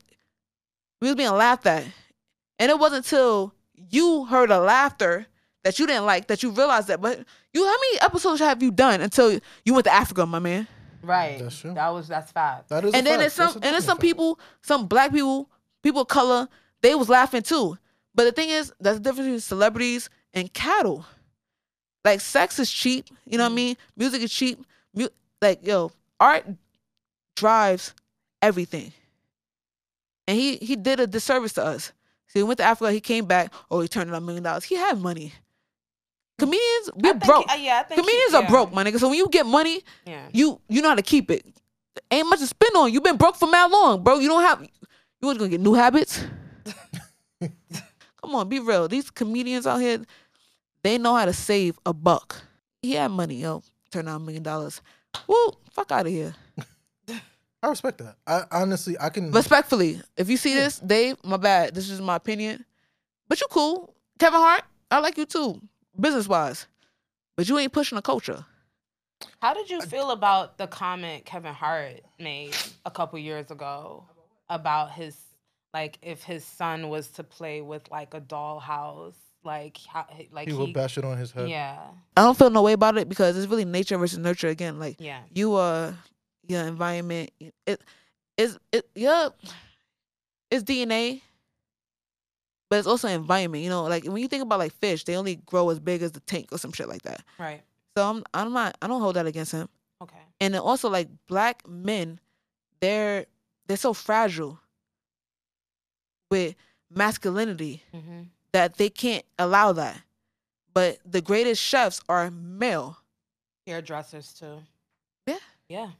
[1.00, 1.84] we was being laughed at.
[2.58, 5.26] And it wasn't until you heard a laughter
[5.62, 7.00] that you didn't like that you realized that.
[7.00, 10.66] But you how many episodes have you done until you went to Africa, my man?
[11.02, 11.38] Right.
[11.38, 11.74] That's true.
[11.74, 12.68] That was that's fact.
[12.70, 13.20] That is a and then fact.
[13.20, 14.02] there's some and there's some fact.
[14.02, 15.50] people, some black people,
[15.82, 16.48] people of color,
[16.82, 17.76] they was laughing too.
[18.14, 21.04] But the thing is, that's the difference between celebrities and cattle.
[22.06, 23.76] Like sex is cheap, you know what I mean?
[23.96, 24.64] Music is cheap.
[24.94, 25.08] Mu-
[25.42, 25.90] like yo,
[26.20, 26.46] art
[27.34, 27.92] drives
[28.40, 28.92] everything.
[30.28, 31.92] And he he did a disservice to us.
[32.28, 34.62] See, he went to Africa, he came back, oh, he turned in a million dollars.
[34.64, 35.32] He had money.
[36.38, 37.50] Comedians, we're broke.
[37.50, 38.98] uh, yeah, I think he- Comedians are broke, my nigga.
[39.00, 40.28] So when you get money, Yeah.
[40.32, 41.44] you you know how to keep it.
[42.10, 42.92] Ain't much to spend on.
[42.92, 44.18] You've been broke for mad long, bro.
[44.20, 46.22] You don't have you want gonna get new habits.
[48.22, 48.88] Come on, be real.
[48.88, 50.00] These comedians out here,
[50.86, 52.42] they know how to save a buck.
[52.80, 53.62] He had money, yo.
[53.90, 54.80] Turn out a million dollars.
[55.26, 56.34] Woo, fuck out of here.
[57.62, 58.16] I respect that.
[58.26, 59.32] I honestly, I can.
[59.32, 61.74] Respectfully, if you see this, Dave, my bad.
[61.74, 62.64] This is my opinion.
[63.28, 63.94] But you cool.
[64.18, 65.60] Kevin Hart, I like you too,
[65.98, 66.66] business wise.
[67.36, 68.44] But you ain't pushing the culture.
[69.40, 74.04] How did you feel about the comment Kevin Hart made a couple years ago
[74.48, 75.16] about his
[75.74, 79.14] like if his son was to play with like a dollhouse,
[79.46, 81.48] like how, like he he, will bash it on his head.
[81.48, 81.78] yeah,
[82.16, 84.78] I don't feel no way about it because it's really nature versus nurture again.
[84.78, 85.92] Like yeah, you uh
[86.46, 87.30] your environment.
[87.66, 87.80] It
[88.36, 89.30] is it yeah
[90.50, 91.22] it's DNA
[92.68, 93.84] but it's also environment you know?
[93.84, 96.48] Like when you think about like fish they only grow as big as the tank
[96.52, 97.22] or some shit like that.
[97.38, 97.62] Right,
[97.96, 99.68] so I'm I'm not I don't hold that against him.
[100.02, 102.20] Okay, and then also like black men
[102.80, 103.26] they're
[103.66, 104.60] they're so fragile
[106.30, 106.54] with
[106.90, 107.82] masculinity.
[107.92, 108.22] Hmm
[108.56, 110.00] that they can't allow that
[110.72, 112.98] but the greatest chefs are male
[113.66, 114.62] hairdressers too.
[115.26, 115.38] Yeah.
[115.68, 115.90] yeah,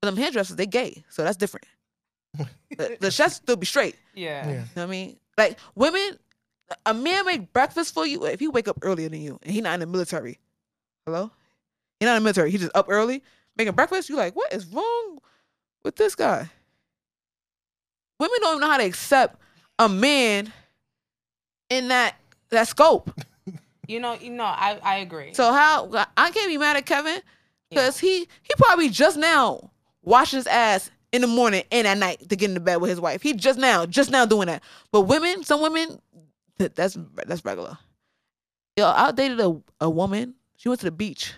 [0.00, 1.66] but them hairdressers they gay so that's different
[2.76, 4.52] the, the chefs still be straight yeah, Yeah.
[4.52, 5.16] You know what I mean?
[5.38, 6.18] Like women,
[6.84, 9.60] a man make breakfast for you if he wake up earlier than you and he
[9.60, 10.38] not in the military.
[11.06, 11.30] Hello?
[11.98, 12.50] He not in the military.
[12.50, 13.22] He just up early
[13.56, 14.08] making breakfast.
[14.08, 15.18] You like, what is wrong
[15.84, 16.50] with this guy?
[18.20, 19.40] Women don't even know how to accept
[19.78, 20.52] a man
[21.72, 22.16] in that
[22.50, 23.10] that scope.
[23.88, 25.34] You know, you know, I I agree.
[25.34, 27.20] So how I can't be mad at Kevin Yeah.
[27.70, 32.26] because he he probably just now washing his ass in the morning and at night
[32.28, 33.22] to get into bed with his wife.
[33.22, 34.62] He just now, just now doing that.
[34.92, 36.00] But women, some women,
[36.58, 37.76] that's that's regular.
[38.76, 40.36] Yo, I dated a, a woman.
[40.56, 41.34] She went to the beach.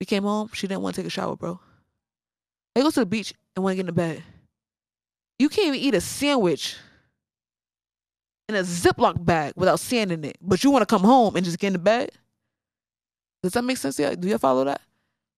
[0.00, 0.50] We came home.
[0.52, 1.60] She didn't want to take a shower, bro.
[2.74, 4.22] They go to the beach and want to get into bed.
[5.38, 6.76] You can't even eat a sandwich
[8.48, 11.44] in a Ziploc bag without sand in it, but you want to come home and
[11.44, 12.10] just get into bed?
[13.42, 13.96] Does that make sense?
[13.96, 14.16] to you?
[14.16, 14.80] Do you follow that?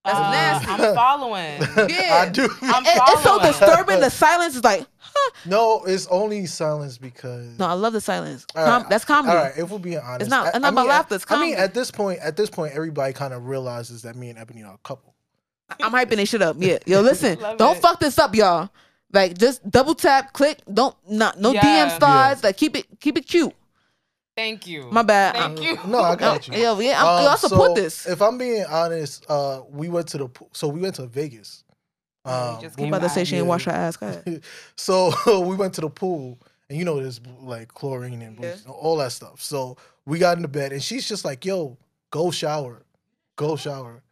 [0.04, 0.70] That's Uh, nasty.
[0.70, 1.60] I'm following.
[1.90, 2.24] Yeah.
[2.26, 2.48] I do.
[2.62, 4.00] I'm It- it's so disturbing.
[4.00, 5.30] The silence is like, huh?
[5.44, 7.58] no, it's only silence because.
[7.58, 8.46] No, I love the silence.
[8.54, 9.36] All Com- that's comedy.
[9.36, 11.22] All right, if we're being honest, it's not- it's not I about mean, laughter, at-
[11.22, 14.30] it's I mean, at this point, at this point, everybody kind of realizes that me
[14.30, 15.14] and Ebony are a couple.
[15.82, 16.56] I'm hyping this shit up.
[16.58, 17.80] Yeah, yo, listen, don't it.
[17.82, 18.70] fuck this up, y'all.
[19.12, 20.58] Like, just double tap, click.
[20.72, 21.62] Don't not no Yeah.
[21.88, 22.42] DM stars.
[22.44, 23.54] Like, keep it keep it cute.
[24.36, 24.88] Thank you.
[24.92, 25.34] My bad.
[25.34, 25.78] Thank you.
[25.86, 26.54] No, I got you.
[26.54, 28.06] yo, yeah, I'm, Um, yo, I support so, this.
[28.06, 30.48] If I'm being honest, uh, we went to the pool.
[30.52, 31.64] So we went to Vegas.
[32.24, 33.14] Oh, you Um, just when I'm came about to back.
[33.14, 33.48] say she ain't Yeah.
[33.48, 33.96] wash her ass.
[33.96, 34.42] Go ahead.
[34.76, 38.96] so we went to the pool, and you know there's like chlorine and bleach, all
[38.98, 39.42] that stuff.
[39.42, 41.76] So we got into bed, and she's just like, "Yo,
[42.10, 42.82] go shower,
[43.36, 44.02] go shower."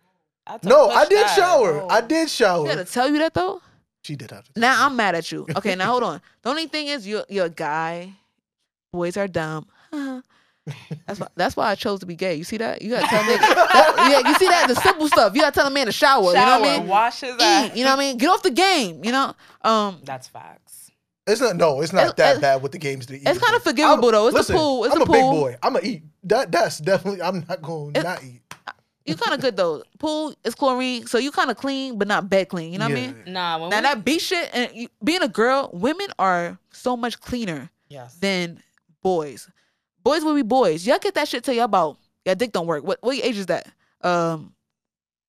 [0.46, 1.36] I took No, push I did that.
[1.36, 1.80] shower.
[1.82, 1.88] Oh.
[1.88, 2.66] I did shower.
[2.66, 3.60] I gotta tell you that though.
[4.06, 4.60] She did have to.
[4.60, 5.46] Now I'm mad at you.
[5.56, 6.20] Okay, now hold on.
[6.42, 8.12] The only thing is you're you're a guy.
[8.92, 9.66] Boys are dumb.
[11.06, 12.34] that's why that's why I chose to be gay.
[12.34, 12.82] You see that?
[12.82, 13.32] You gotta tell me.
[14.12, 14.66] yeah, you see that?
[14.68, 15.34] The simple stuff.
[15.34, 16.32] You gotta tell a man to shower.
[16.32, 16.88] Shower, you know what I mean?
[16.88, 17.70] wash his ass.
[17.70, 18.16] Eat, you know what I mean?
[18.18, 19.04] Get off the game.
[19.04, 19.34] You know.
[19.62, 20.90] Um, That's facts.
[21.26, 21.56] It's not.
[21.56, 23.06] No, it's not It's- that it's- bad with the games.
[23.06, 24.26] To eat it's kinda forgivable, I'm- though.
[24.28, 24.84] It's the listen, pool.
[24.84, 25.56] It's I'm the a big boy.
[25.62, 26.02] I'm gonna eat.
[26.24, 27.22] That that's definitely.
[27.22, 28.40] I'm not going to It- not eat.
[29.06, 29.82] You kind of good though.
[29.98, 32.72] Pool is chlorine, so you kind of clean, but not bed clean.
[32.72, 33.22] You know what I mean?
[33.26, 36.96] Nah, when Now we, that beach shit and you, being a girl, women are so
[36.96, 38.16] much cleaner yes.
[38.16, 38.62] than
[39.02, 39.48] boys.
[40.02, 40.86] Boys will be boys.
[40.86, 42.84] Y'all get that shit till y'all about your dick don't work.
[42.84, 43.66] What what age is that?
[44.02, 44.52] Um,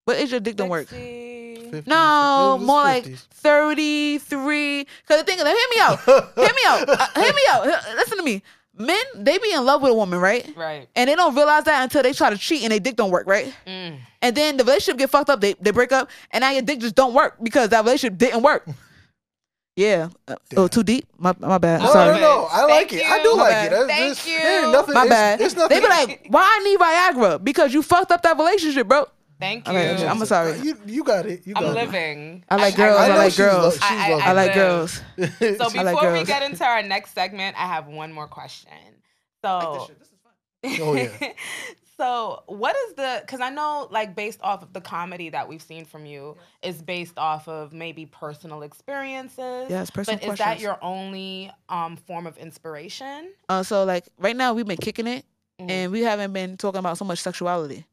[0.05, 0.87] What age your dick don't work?
[0.87, 1.69] 60.
[1.71, 1.87] 50s.
[1.87, 4.85] No, It was more like 33.
[5.07, 5.99] Cause the thing is, hear me out.
[6.35, 6.89] hear me out.
[6.89, 7.65] Uh, hear me out.
[7.95, 8.41] Listen to me.
[8.77, 10.47] Men, they be in love with a woman, right?
[10.55, 10.87] Right.
[10.95, 13.27] And they don't realize that until they try to cheat and they dick don't work,
[13.27, 13.53] right?
[13.65, 13.97] Mm.
[14.21, 15.41] And then the relationship get fucked up.
[15.41, 18.43] They they break up, and now your dick just don't work because that relationship didn't
[18.43, 18.67] work.
[19.77, 20.09] Yeah.
[20.27, 20.69] Uh, oh, Damn.
[20.69, 21.05] too deep.
[21.19, 21.81] My my bad.
[21.81, 22.15] No, Sorry.
[22.15, 22.47] no, no.
[22.49, 23.05] I like Thank it.
[23.05, 23.65] I do My like bad.
[23.67, 23.87] it.
[23.87, 24.33] That's Thank you.
[24.39, 24.93] It ain't nothing.
[24.95, 25.41] My it's, bad.
[25.41, 25.69] It's nothing.
[25.81, 26.07] They nothing.
[26.07, 27.43] be like, why I need Viagra?
[27.43, 29.05] Because you fucked up that relationship, bro.
[29.39, 29.97] Thank I you.
[30.03, 30.57] like- I'm sorry.
[30.59, 31.45] You, you got it.
[31.45, 31.73] You got I'm it.
[31.75, 32.43] living.
[32.49, 32.97] I like girls.
[32.99, 33.75] I know like girls.
[33.75, 35.01] lo- I- I- I like girls.
[35.17, 38.71] So I like before we get into our next segment, I have one more question.
[39.43, 39.87] So,
[40.63, 41.09] Oh, yeah.
[41.97, 43.19] so what is the?
[43.21, 46.81] Because I know, like, based off of the comedy that we've seen from you, is
[46.81, 49.67] based off of maybe personal experiences.
[49.69, 53.31] Yes, personal But is that your only um form of inspiration?
[53.49, 55.25] Uh, so like right now we've been kicking it,
[55.61, 55.69] Mhm.
[55.71, 57.85] and we haven't been talking about so much sexuality.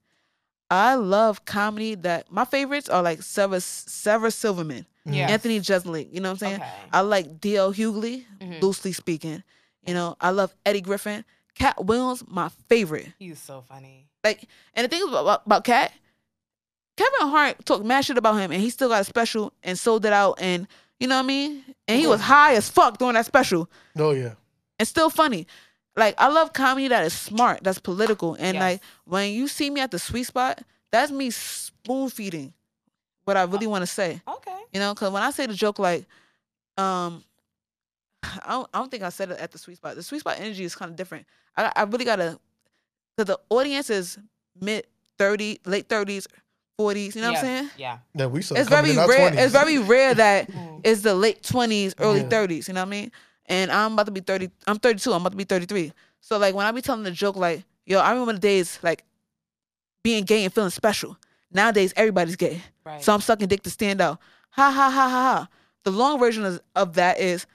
[0.70, 1.94] I love comedy.
[1.94, 5.28] That my favorites are like Sever Sever Silverman, Yeah.
[5.28, 6.12] Anthony Jeselnik.
[6.12, 6.60] You know what I'm saying?
[6.60, 6.72] Okay.
[6.92, 7.72] I like D.L.
[7.72, 8.62] Hughley, Mhm.
[8.62, 9.42] loosely speaking.
[9.86, 11.24] You know, I love Eddie Griffin.
[11.54, 13.12] Katt Williams, my favorite.
[13.18, 14.08] He's so funny.
[14.24, 15.92] Like, and the thing about, about Katt,
[16.96, 20.04] Kevin Hart talked mad shit about him, and he still got a special and sold
[20.06, 20.66] it out, and
[21.00, 21.64] you know what I mean.
[21.88, 24.34] And he was high as fuck during that special, Oh yeah.
[24.78, 25.46] and still funny.
[25.96, 28.60] Like, I love comedy that is smart, that's political, and Yes.
[28.60, 32.52] like when you see me at the sweet spot, that's me spoon feeding
[33.24, 34.20] what I really want to say.
[34.26, 34.56] Okay.
[34.72, 36.04] You know, because when I say the joke, like,
[36.76, 37.22] um,
[38.22, 39.94] I don't, I don't think I said it at the sweet spot.
[39.96, 41.26] The sweet spot energy is kind of different.
[41.56, 42.38] I, I really gotta,
[43.16, 44.18] because the audience is
[44.60, 44.86] mid
[45.18, 46.26] thirty, late thirties,
[46.76, 47.14] forties.
[47.14, 47.70] You know what I'm saying?
[47.76, 47.98] Yeah.
[48.14, 49.30] Yeah, we saw It's very rare.
[49.30, 49.38] 20s.
[49.38, 50.80] It's very rare that Mm.
[50.84, 52.28] it's the late twenties, early Yeah.
[52.28, 52.66] thirties.
[52.68, 53.12] You know what I mean?
[53.46, 54.50] And I'm about to be thirty.
[54.66, 55.12] I'm 32.
[55.12, 55.92] I'm about to be 33.
[56.20, 59.04] So like when I be telling the joke, like, yo, I remember the days like
[60.02, 61.16] being gay and feeling special.
[61.52, 62.62] Nowadays, everybody's gay.
[62.84, 63.02] Right.
[63.02, 64.18] So I'm sucking dick to stand out.
[64.50, 65.48] Ha ha ha ha ha.
[65.84, 67.46] The long version of, of that is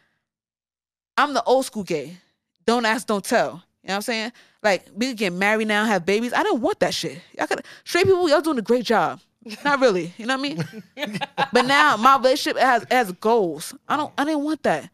[1.17, 2.17] I'm the old school gay.
[2.65, 3.63] Don't ask, don't tell.
[3.83, 4.31] You know what I'm saying?
[4.61, 6.33] Like we could get married now, have babies.
[6.33, 7.19] I didn't want that shit.
[7.39, 9.19] I could straight people, y'all doing a great job.
[9.63, 10.13] Not really.
[10.17, 11.19] You know what I mean?
[11.53, 13.73] but now my relationship has has goals.
[13.87, 14.89] I don't I didn't want that.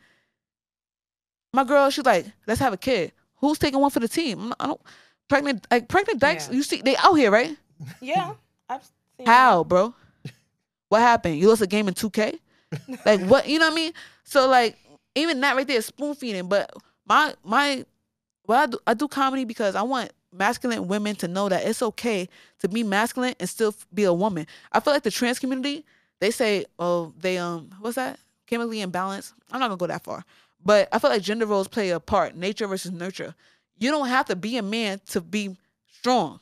[1.56, 3.14] My girl, she's like, let's have a kid.
[3.38, 4.54] Who's taking one for the team?
[4.60, 4.82] I don't
[5.28, 6.56] pregnant like pregnant dykes, Yeah.
[6.56, 7.56] you see they out here, right?
[8.02, 8.34] yeah.
[8.70, 8.84] I've
[9.18, 9.94] seen How, bro?
[10.90, 11.40] What happened?
[11.40, 12.40] You lost a game in 2K?
[13.06, 13.94] Like what you know what I mean?
[14.26, 14.78] So like
[15.16, 16.48] even that right there is spoon feeding.
[16.50, 16.72] But
[17.06, 17.86] my my
[18.48, 21.82] well I do I do comedy because I want masculine women to know that it's
[21.82, 22.28] okay
[22.60, 24.46] to be masculine and still be a woman.
[24.74, 25.86] I feel like the trans community,
[26.20, 28.20] they say, oh, they um what's that?
[28.48, 29.32] Chemically imbalanced.
[29.52, 30.26] I'm not gonna go that far.
[30.66, 33.36] But I feel like gender roles play a part, nature versus nurture.
[33.78, 35.56] You don't have to be a man to be
[35.92, 36.40] strong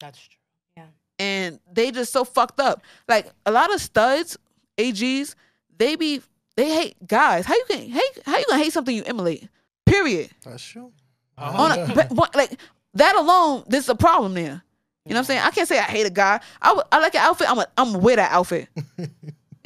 [0.00, 0.38] That's true.
[0.76, 0.84] Yeah.
[1.18, 2.82] and they just so fucked up.
[3.08, 4.36] Like a lot of studs,
[4.76, 5.34] AGs,
[5.76, 6.20] they be
[6.56, 7.46] they hate guys.
[7.46, 8.18] How you can hate?
[8.26, 9.48] How you gonna hate something you emulate?
[9.86, 10.30] Period.
[10.44, 10.92] That's true.
[11.36, 11.62] Uh-huh.
[11.62, 12.58] On a, but, but, like
[12.94, 14.62] that alone, there's a problem there.
[15.04, 15.40] You know what I'm saying?
[15.44, 16.40] I can't say I hate a guy.
[16.60, 17.48] I, would- I like an outfit.
[17.50, 18.68] I'm a, I'm with that outfit.
[18.98, 19.06] you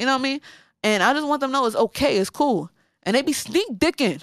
[0.05, 0.39] know what I mean?
[0.83, 2.17] And I just want them to know it's okay.
[2.17, 2.69] It's cool.
[3.05, 4.21] And they be sneak dicking.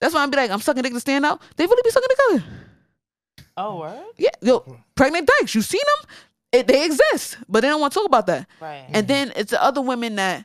[0.00, 1.40] That's why I be like, I'm sucking dick to stand out.
[1.56, 3.46] They really be sucking dick out.
[3.56, 4.04] Oh, word?
[4.16, 5.54] Yeah, yo, pregnant dykes.
[5.54, 6.10] You seen them?
[6.52, 8.46] It, they exist, but they don't want to talk about that.
[8.60, 8.86] Right.
[8.92, 10.44] And then it's the other women that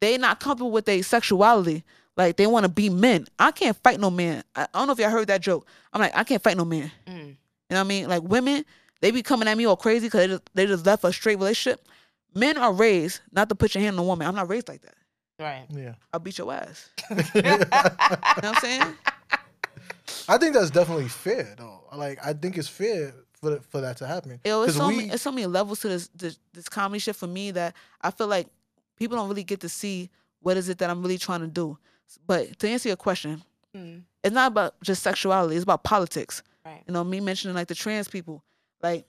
[0.00, 1.84] they not comfortable with their sexuality.
[2.16, 3.26] Like they want to be men.
[3.38, 4.42] I can't fight no man.
[4.54, 5.66] I, I don't know if y'all heard that joke.
[5.92, 6.90] I'm like, I can't fight no man.
[7.06, 7.16] Mm.
[7.16, 7.36] You know
[7.68, 8.08] what I mean?
[8.08, 8.64] Like women,
[9.00, 11.38] they be coming at me all crazy because they just, they just left a straight
[11.38, 11.86] relationship.
[12.34, 14.26] Men are raised not to put your hand on a woman.
[14.26, 14.94] I'm not raised like that.
[15.40, 15.64] Right.
[15.70, 15.94] Yeah.
[16.12, 16.90] I'll beat your ass.
[17.10, 18.94] You know what I'm saying?
[20.28, 21.80] I think that's definitely fair though.
[21.94, 24.40] Like I think it's fair for for that to happen.
[24.44, 26.98] Yo, it's 'Cause so, we- many, it's so many levels to this, this this comedy
[27.00, 28.48] shit for me that I feel like
[28.96, 31.78] people don't really get to see what is it that I'm really trying to do.
[32.26, 33.42] But to answer your question,
[33.76, 34.02] Mm.
[34.24, 35.54] it's not about just sexuality.
[35.54, 36.42] It's about politics.
[36.66, 36.82] Right.
[36.86, 38.42] You know, me mentioning like the trans people.
[38.82, 39.06] Like,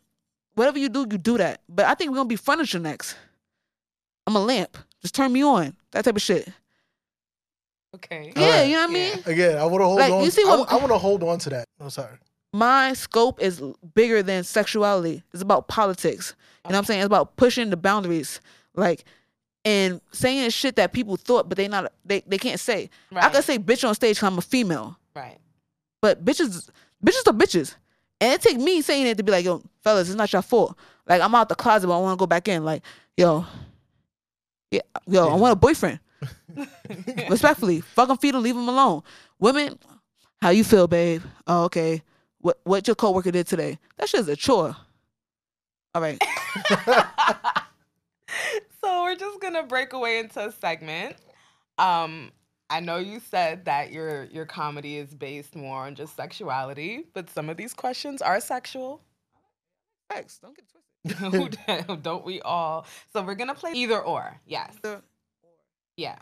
[0.53, 1.61] whatever you do, you do that.
[1.67, 3.15] But I think we're gonna be furniture next.
[4.27, 4.77] I'm a lamp.
[5.01, 5.75] Just turn me on.
[5.91, 6.47] That type of shit.
[7.95, 8.31] Okay.
[8.35, 8.67] Yeah, Alright.
[8.69, 9.13] you know what I mean?
[9.25, 10.23] Again, I want to hold Like, on.
[10.23, 11.65] you see what, I what- want to hold on to that.
[11.79, 12.17] I'm sorry.
[12.53, 13.61] My scope is
[13.93, 15.23] bigger than sexuality.
[15.33, 16.35] It's about politics.
[16.65, 16.99] You know what I'm saying?
[17.01, 18.39] It's about pushing the boundaries.
[18.75, 19.03] Like
[19.63, 22.89] and saying shit that people thought, but they not they, they can't say.
[23.11, 23.33] I Right.
[23.33, 24.97] could say bitch on stage 'cause I'm a female.
[25.15, 25.37] Right.
[26.01, 26.69] But bitches,
[27.05, 27.75] bitches are bitches.
[28.19, 30.75] And it take me saying it to be like, yo, fellas, it's not your fault.
[31.07, 32.63] Like I'm out the closet, but I want to go back in.
[32.65, 32.83] Like,
[33.17, 33.45] yo,
[34.71, 35.99] yeah, yo, I want a boyfriend.
[37.29, 39.03] Respectfully, fuck him, feed him, leave him alone.
[39.39, 39.77] Women,
[40.41, 41.21] how you feel, babe?
[41.45, 42.01] Oh, okay.
[42.39, 43.77] What what your coworker did today?
[43.97, 44.75] That shit's a chore.
[45.93, 46.21] All right.
[48.81, 51.17] so we're just gonna break away into a segment.
[51.77, 52.31] Um,
[52.69, 57.29] I know you said that your your comedy is based more on just sexuality, but
[57.29, 59.01] some of these questions are sexual.
[60.09, 60.39] Facts.
[60.41, 60.90] Don't get twisted.
[61.17, 62.85] Who don't- don't we all?
[63.13, 64.39] So we're gonna play either or.
[64.45, 64.73] Yes.
[64.83, 65.01] Either
[65.97, 66.17] Yeah.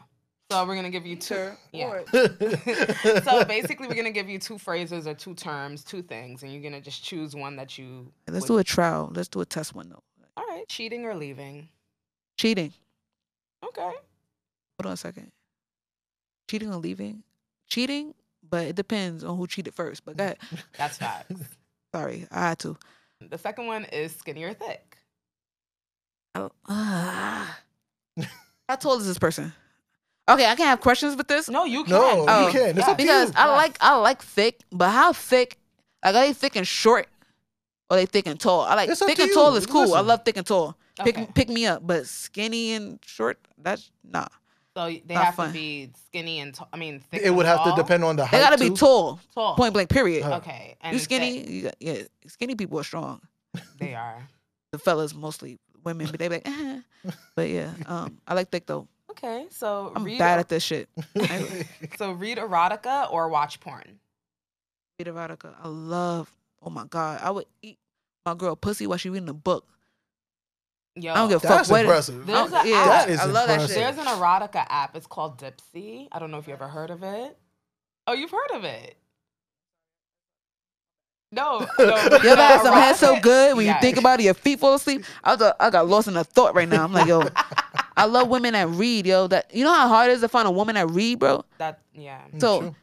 [0.51, 1.51] So we're gonna give you two.
[1.73, 3.21] Either Yeah.
[3.21, 6.61] so basically, we're gonna give you two phrases or two terms, two things, and you're
[6.63, 8.11] gonna just choose one that you.
[8.27, 9.11] Let's would- do a trial.
[9.13, 10.03] Let's do a test one though.
[10.37, 11.67] All right, cheating or leaving.
[12.37, 12.71] Cheating.
[13.63, 13.81] Okay.
[13.81, 15.31] Hold on a second.
[16.49, 17.21] Cheating or leaving?
[17.67, 18.15] Cheating,
[18.49, 20.05] but it depends on who cheated first.
[20.05, 20.37] But go ahead.
[20.77, 21.35] That's facts.
[21.93, 22.77] Sorry, I had to.
[23.21, 24.97] The second one is skinny or thick.
[26.35, 27.59] Oh, ah.
[28.69, 29.51] How tall is this person?
[30.29, 31.91] Okay, I can have questions with this No, you can.
[31.93, 32.45] No, Oh.
[32.47, 32.69] you can.
[32.77, 32.91] It's Yeah.
[32.91, 33.35] up because you.
[33.35, 33.57] I Yes.
[33.57, 35.57] like I like thick, but how thick?
[36.05, 37.07] Like are they thick and short,
[37.89, 38.61] or they thick and tall?
[38.61, 39.57] I like It's thick to and tall you.
[39.57, 39.95] is cool.
[39.95, 40.77] I love thick and tall.
[41.03, 41.27] Pick Okay.
[41.33, 44.27] pick me up, but skinny and short, that's nah.
[44.79, 45.47] So they Not have fun.
[45.47, 46.69] to be skinny and tall.
[46.71, 48.37] I mean, thick It would and have to depend on the height.
[48.37, 48.75] They gotta be too.
[48.77, 49.19] tall.
[49.35, 49.55] Tall.
[49.55, 49.89] Point blank.
[49.89, 50.23] Period.
[50.23, 50.77] Uh, Okay.
[50.79, 51.39] And you skinny?
[51.41, 51.49] thick.
[51.49, 53.19] You got, yeah, skinny people are strong.
[53.77, 54.25] They are.
[54.71, 56.79] The fellas mostly women, but they be like, eh.
[57.35, 58.87] but yeah, um, I like thick though.
[59.11, 59.47] Okay.
[59.49, 60.17] So I'm read.
[60.17, 60.87] bad at this shit.
[61.97, 63.99] so read erotica or watch porn.
[64.97, 65.55] Read erotica.
[65.61, 66.31] I love.
[66.63, 67.79] Oh my god, I would eat
[68.25, 69.67] my girl pussy while she reading a book.
[70.95, 71.71] Yo, I don't give a That's fuck.
[71.71, 72.25] What impressive.
[72.25, 72.85] There's I a yeah, app.
[72.87, 73.75] That is I love that shit.
[73.75, 74.95] There's an erotica app.
[74.95, 76.07] It's called Dipsea.
[76.11, 77.37] I don't know if you ever heard of it.
[78.07, 78.97] Oh, you've heard of it.
[81.31, 81.65] No, no.
[81.77, 83.75] but You ever the had some head so good when Yes.
[83.75, 85.05] you think about it, your feet fall asleep?
[85.23, 86.83] I was, uh, I got lost in a thought right now.
[86.83, 87.21] I'm like, yo,
[87.97, 89.27] I love women that read, yo.
[89.27, 91.45] That you know how hard it is to find a woman that read, bro.
[91.59, 92.21] That yeah.
[92.39, 92.75] So True.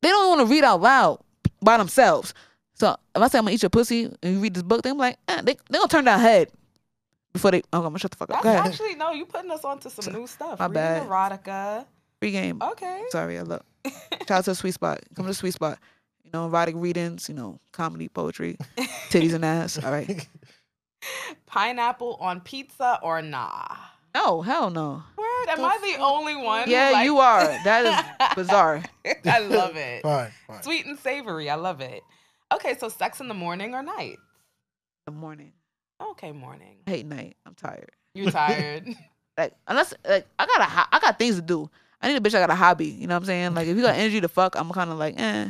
[0.00, 1.20] they don't want to read out loud
[1.60, 2.32] by themselves.
[2.74, 4.94] So if I say I'm gonna eat your pussy and you read this book, they're
[4.94, 6.48] like, eh, they they gonna turn their head
[7.36, 7.62] before they.
[7.72, 8.42] Oh, I'm gonna shut the fuck up.
[8.42, 8.66] That's Go ahead.
[8.66, 9.12] actually no.
[9.12, 10.58] You putting us onto some new stuff.
[10.58, 11.08] My Reading bad.
[11.08, 11.86] erotica.
[12.20, 12.60] Free game.
[12.62, 13.02] Okay.
[13.10, 13.64] Sorry, I look.
[13.84, 15.00] Shout out to the sweet spot.
[15.14, 15.78] Come to the sweet spot.
[16.24, 17.28] You know, erotic readings.
[17.28, 18.56] You know, comedy, poetry,
[19.10, 19.82] titties and ass.
[19.82, 20.26] All right.
[21.46, 23.66] Pineapple on pizza or nah?
[24.14, 25.02] No, hell no.
[25.16, 25.48] Word?
[25.50, 26.68] Am I the only one?
[26.70, 27.44] Yeah, likes- you are.
[27.64, 27.84] That
[28.30, 28.82] is bizarre.
[29.26, 30.02] I love it.
[30.02, 30.62] Fine, fine.
[30.62, 31.50] Sweet and savory.
[31.50, 32.02] I love it.
[32.52, 34.16] Okay, so sex in the morning or night?
[35.04, 35.52] The morning.
[36.00, 36.76] Okay, morning.
[36.86, 37.36] I hate night.
[37.46, 37.90] I'm tired.
[38.14, 38.88] You're tired?
[39.38, 41.70] Like unless like I got a I got things to do.
[42.00, 42.34] I need a bitch.
[42.34, 42.86] I got a hobby.
[42.86, 43.54] You know what I'm saying?
[43.54, 45.48] Like if you got energy to fuck, I'm kind of like, eh.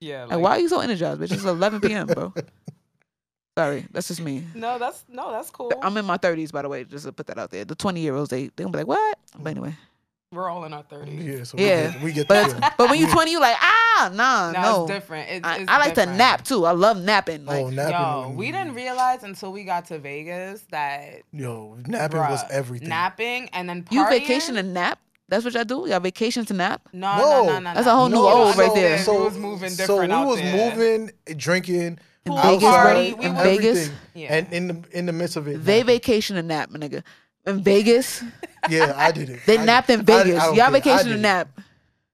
[0.00, 0.24] yeah.
[0.24, 1.32] Like, why are you so energized, bitch?
[1.32, 2.32] It's 11 p.m., bro.
[3.58, 4.44] Sorry, that's just me.
[4.54, 5.72] No, that's no, that's cool.
[5.82, 6.84] I'm in my 30s, by the way.
[6.84, 7.64] Just to put that out there.
[7.66, 9.18] The 20 year olds, they they gonna be like, what?
[9.38, 9.74] But anyway,
[10.32, 11.22] We're all in our thirties.
[11.24, 11.86] Yeah, so Yeah.
[11.88, 14.62] we get, we get but the but when you're 20, you like, ah, nah, No,
[14.62, 14.82] no.
[14.84, 15.28] it's different.
[15.30, 16.12] It's, I, it's I like different.
[16.12, 16.64] to nap too.
[16.64, 17.44] I love napping.
[17.44, 17.92] Like, oh, napping.
[18.30, 22.88] Yo, we didn't realize until we got to Vegas that Yo, napping was everything.
[22.88, 24.98] napping and then you vacation and nap.
[25.28, 25.86] That's what y'all do.
[25.88, 26.88] Y'all vacation to nap.
[26.92, 27.22] No, No.
[27.44, 27.74] no, no, no.
[27.74, 29.04] That's a whole new No, old no, right no, there.
[29.06, 30.70] we was moving so different we out was there.
[30.70, 31.80] moving, drinking,
[32.24, 33.96] In Pool Vegas, outside, party, we In Vegas, everything.
[34.14, 34.34] Yeah.
[34.34, 35.86] and in the in the midst of it, they napping.
[35.86, 37.02] vacation and nap, my nigga.
[37.46, 38.22] In Vegas,
[38.70, 39.40] Yeah, I did it.
[39.46, 40.42] they I napped did- in I- I Vegas.
[40.44, 41.48] don't Y'all vacation to nap.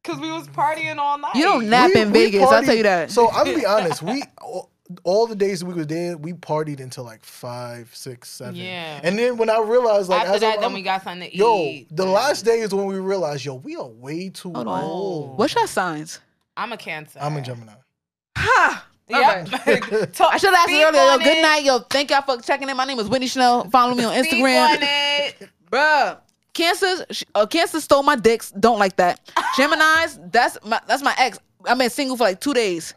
[0.05, 1.35] Cause we was partying all night.
[1.35, 2.43] You don't nap We- in we Vegas.
[2.51, 3.11] I'll tell you that.
[3.11, 4.01] So I'm gonna be honest.
[4.03, 4.71] We all,
[5.05, 8.55] all the days we were there, we partied until like five, six, seven.
[8.57, 9.01] Yeah.
[9.03, 11.37] And then when I realized, like, After as that, I'm, then we got something to
[11.37, 11.89] yo, eat.
[11.95, 14.83] the last day is when we realized, yo, we are way too Hold on.
[14.83, 15.39] old.
[15.39, 16.21] What's your signs?
[16.57, 17.19] I'm a cancer.
[17.21, 17.75] I'm a Gemini.
[18.39, 18.87] Ha!
[19.09, 19.49] Yep.
[20.13, 21.01] Talk- I should have asked you earlier.
[21.03, 21.65] Yo, good night.
[21.65, 22.77] Yo, thank y'all for checking in.
[22.77, 23.69] My name is Whitney Chanel.
[23.71, 24.69] Follow me on Instagram.
[24.71, 25.49] on it.
[25.71, 26.19] Bruh.
[26.55, 28.51] Cancer, sh- uh, Cancer stole my dicks.
[28.51, 29.21] Don't like that.
[29.57, 31.39] Gemini's, that's my that's my ex.
[31.65, 32.95] I've been single for like two days,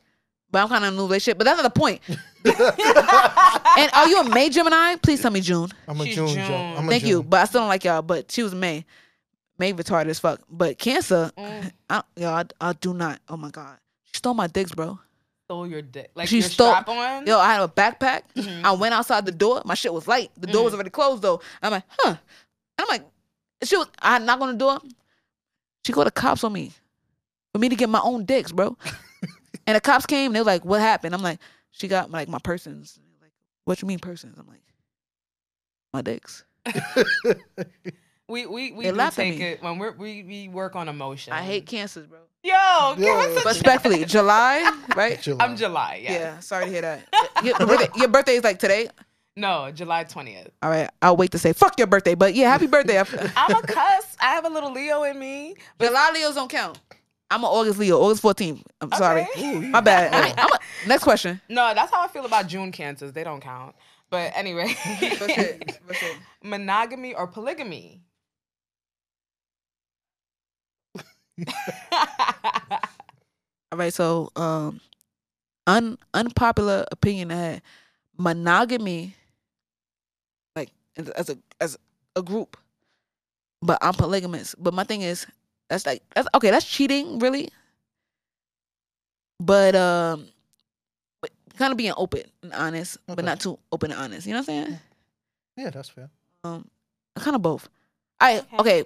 [0.49, 1.37] but I'm kind of in a new relationship.
[1.37, 2.01] But that's not the point.
[2.45, 4.95] and are you a May Gemini?
[4.95, 5.69] Please tell me June.
[5.87, 6.27] I'm a She's June.
[6.29, 6.47] June.
[6.47, 6.55] Joe.
[6.77, 8.01] I'm a Thank you, but I still don't like y'all.
[8.01, 8.85] But she was May.
[9.59, 10.41] May retarded as fuck.
[10.49, 11.71] But Cancer, Mm.
[11.89, 13.19] I, yo, I, I do not.
[13.29, 14.99] Oh my god, she stole my dicks, bro.
[15.51, 16.11] Stole your dick.
[16.15, 16.73] Like She your stole-.
[17.25, 18.21] Yo, I had a backpack.
[18.35, 18.63] Mhm.
[18.63, 19.61] I went outside the door.
[19.65, 20.31] My shit was light.
[20.37, 20.75] The door was Mhm.
[20.75, 21.41] already closed though.
[21.61, 22.09] I'm like, huh.
[22.11, 22.17] And
[22.79, 23.03] I'm like,
[23.61, 23.87] she was.
[24.01, 24.79] I knock on the door.
[25.85, 26.71] She called the cops on me
[27.51, 28.77] for me to get my own dicks, bro.
[29.67, 30.31] and the cops came.
[30.31, 31.39] They were like, "What happened?" I'm like,
[31.71, 33.33] "She got like my persons." Like,
[33.65, 34.37] what you mean persons?
[34.39, 34.63] I'm like,
[35.91, 36.45] my dicks.
[38.31, 41.33] we we we do take it when we're, we we work on emotion.
[41.33, 42.19] I hate cancers, bro.
[42.43, 43.13] Yo, give Yo.
[43.19, 45.21] us a Respectfully, July, right?
[45.21, 45.45] July.
[45.45, 45.99] I'm July.
[46.01, 46.11] Yeah.
[46.13, 46.39] Yeah.
[46.39, 47.07] Sorry to hear that.
[47.43, 48.89] Your birthday, your birthday is like today.
[49.35, 50.49] No, July twentieth.
[50.61, 52.99] All right, I'll wait to say fuck your birthday, but yeah, happy birthday.
[52.99, 53.05] I'm
[53.55, 54.17] a cuss.
[54.19, 55.55] I have a little Leo in me.
[55.79, 56.79] July Leos don't count.
[57.31, 58.61] I'm an August Leo, August 14th.
[58.81, 59.21] I'm sorry.
[59.21, 59.55] Okay.
[59.69, 60.13] My bad.
[60.13, 61.39] I mean, a, next question.
[61.47, 63.13] No, that's how I feel about June cancers.
[63.13, 63.73] They don't count.
[64.09, 65.79] But anyway, What's it?
[65.85, 66.17] What's it?
[66.43, 68.01] monogamy or polygamy?
[73.71, 74.81] All right, so um,
[75.65, 77.61] un unpopular opinion I had
[78.17, 79.15] monogamy,
[80.55, 81.77] like as- as a as
[82.15, 82.57] a group,
[83.61, 84.55] but I'm polygamous.
[84.59, 85.25] But my thing is,
[85.69, 86.51] that's like that's okay.
[86.51, 87.47] That's cheating, really.
[89.39, 90.27] But um,
[91.21, 93.15] but kind of being open and honest, Okay.
[93.15, 94.27] but not too open and honest.
[94.27, 94.79] You know what I'm saying?
[95.55, 96.09] Yeah, that's fair.
[96.43, 96.67] Um,
[97.15, 97.69] kind of both.
[98.19, 98.57] I Okay.
[98.59, 98.83] okay.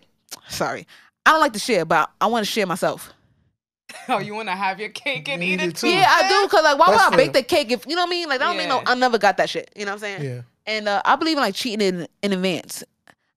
[0.49, 0.85] Sorry,
[1.25, 3.13] I don't like to share, but I want to share myself.
[4.09, 5.87] oh, you want to have your cake and You eat it too.
[5.87, 5.89] too?
[5.89, 6.47] Yeah, I do.
[6.49, 8.29] Cause like, why would That's I bake the cake if you know what I mean?
[8.29, 8.81] Like, I don't mean no.
[8.85, 9.71] I never got that shit.
[9.75, 10.23] You know what I'm saying?
[10.23, 10.41] Yeah.
[10.67, 12.83] And uh, I believe in like cheating in, in advance.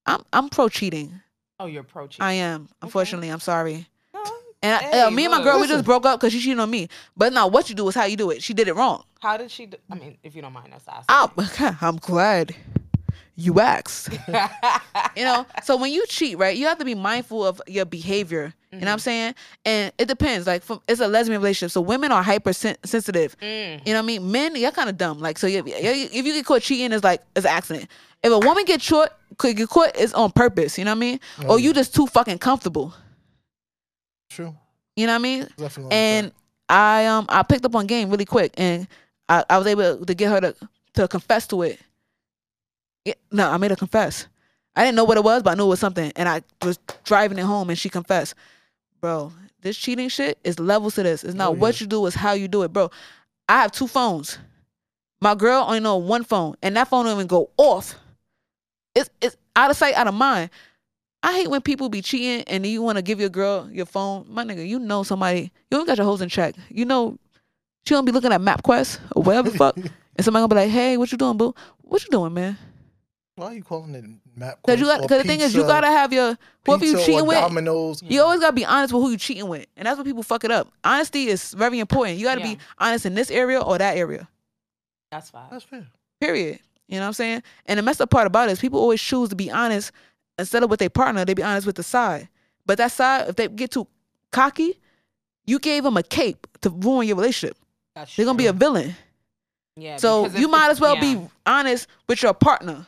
[0.07, 1.20] I'm I'm pro cheating.
[1.61, 2.24] Oh, you're pro cheating.
[2.24, 2.68] I am.
[2.82, 3.86] Unfortunately, I'm sorry.
[4.14, 4.22] No.
[4.62, 5.45] And I, Hey, uh, me and my look.
[5.47, 6.89] girl, we just broke up because she cheated on me.
[7.16, 8.43] But now, what you do is how you do it.
[8.43, 9.05] She did it wrong.
[9.20, 9.66] How did she?
[9.66, 11.66] Do- I mean, if you don't mind us asking.
[11.66, 12.55] I'm, I'm glad
[13.39, 14.11] you asked.
[15.16, 18.55] You know, so when you cheat, right, you have to be mindful of your behavior.
[18.70, 19.34] You know what I'm saying?
[19.64, 20.47] And it depends.
[20.47, 23.36] Like, from, it's a lesbian relationship, so women are hyper sensitive.
[23.41, 23.84] Mm.
[23.84, 24.30] You know what I mean?
[24.30, 25.18] Men, you're kind of dumb.
[25.18, 27.89] Like, so you, if you get caught cheating, it's like it's an accident.
[28.22, 30.78] If a woman get caught, could get caught, it's on purpose.
[30.78, 31.20] You know what I mean?
[31.41, 31.74] Oh, or you yeah.
[31.74, 32.95] just too fucking comfortable.
[34.30, 34.55] True.
[34.95, 35.49] You know what I mean?
[35.57, 35.84] Definitely.
[35.84, 36.32] like And
[36.68, 38.86] I um I picked up on game really quick, and
[39.28, 40.57] I, I was able to get her to
[40.95, 41.80] to confess to it.
[43.05, 44.26] Yeah, no, I made her confess.
[44.76, 46.78] I didn't know what it was, but I knew it was something, and I was
[47.05, 48.34] driving it home, and she confessed.
[49.01, 51.24] Bro, this cheating shit is levels to this.
[51.24, 52.90] It's not Oh, what you do, it's how you do it, bro.
[53.49, 54.38] I have two phones.
[55.20, 57.96] My girl only know one phone, and that phone don't even go off.
[58.94, 60.51] It's it's out of sight, out of mind.
[61.22, 64.26] I hate when people be cheating and you want to give your girl your phone.
[64.28, 66.55] My nigga, you know somebody, you don't got your hoes in check.
[66.68, 67.18] You know
[67.84, 69.76] she gonna be looking at MapQuest or whatever the fuck.
[70.16, 71.55] And somebody gonna be like, hey, what you doing, boo?
[71.82, 72.59] What you doing, man?
[73.39, 74.05] Why are you calling it
[74.36, 74.59] map?
[74.64, 76.36] Because you got, because the thing is, you gotta have your
[76.66, 77.36] whoever you cheating with.
[77.39, 78.03] Domino's.
[78.03, 80.43] You always gotta be honest with who you cheating with, and that's what people fuck
[80.43, 80.72] it up.
[80.82, 82.18] Honesty is very important.
[82.18, 82.55] You gotta Yeah.
[82.55, 84.28] be honest in this area or that area.
[85.12, 85.47] That's fine.
[85.51, 85.86] That's fair.
[86.20, 86.59] Period.
[86.89, 87.43] You know what I'm saying?
[87.66, 89.93] And the messed up part about it is people always choose to be honest
[90.39, 91.24] instead of with their partner.
[91.24, 92.28] They be honest with the side,
[92.66, 93.86] but that side, if they get too
[94.32, 94.80] cocky,
[95.47, 97.57] you gave them a cape to ruin your relationship.
[97.95, 98.97] That's They're gonna be a villain.
[99.76, 99.97] Yeah.
[99.97, 101.14] So you might as well yeah.
[101.14, 102.84] be honest with your partner.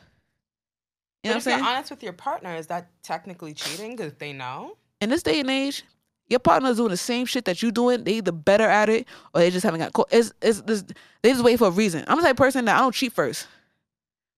[1.23, 1.57] You know But what I'm saying?
[1.59, 3.95] you're honest with your partner, is that technically cheating?
[3.95, 4.77] Because they know.
[5.01, 5.83] In this day and age,
[6.27, 8.03] your partner's doing the same shit that you're doing.
[8.03, 10.07] They either better at it or they just haven't got caught.
[10.11, 10.83] It's, it's, it's,
[11.21, 12.03] they just wait for a reason.
[12.07, 13.47] I'm the type of person that I don't cheat first.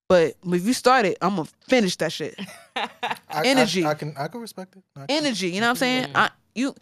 [0.09, 2.37] But if you start it, I'm gonna finish that shit.
[2.75, 2.89] I,
[3.29, 3.85] I- Energy.
[3.85, 4.83] I, can I can respect it.
[4.95, 6.03] Can- Energy, you know what I'm saying?
[6.11, 6.19] Yeah.
[6.23, 6.75] I you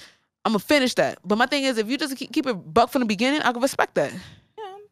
[0.44, 1.20] I'm gonna finish that.
[1.24, 3.52] But my thing is if you just keep, keep it buck from the beginning, I
[3.54, 4.12] can respect that.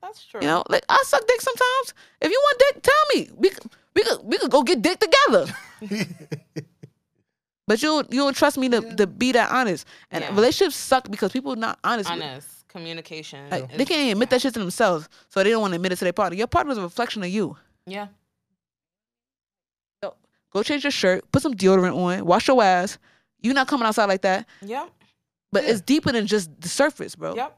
[0.02, 0.42] Yeah, that's true.
[0.42, 1.94] You know, like I suck dick sometimes.
[2.22, 3.30] If you want dick, tell me.
[3.38, 5.46] We could we could we could go get dick together.
[7.68, 9.86] But you don't- you don't trust me to, to be that honest.
[10.10, 10.34] And Yeah.
[10.34, 12.10] relationships suck because people are not honest.
[12.10, 13.48] honest communication.
[13.50, 15.92] Like, they can't even admit that shit to themselves, so they don't want to admit
[15.92, 16.36] it to their partner.
[16.36, 17.58] Your partner is a reflection of you.
[17.86, 18.08] Yeah.
[20.04, 20.16] So
[20.52, 22.98] Go change your shirt, put some deodorant on, wash your ass.
[23.42, 24.48] You not coming outside like that.
[24.64, 24.90] Yep.
[25.52, 25.70] But Yeah.
[25.70, 27.36] it's deeper than just the surface, bro.
[27.36, 27.58] Yep.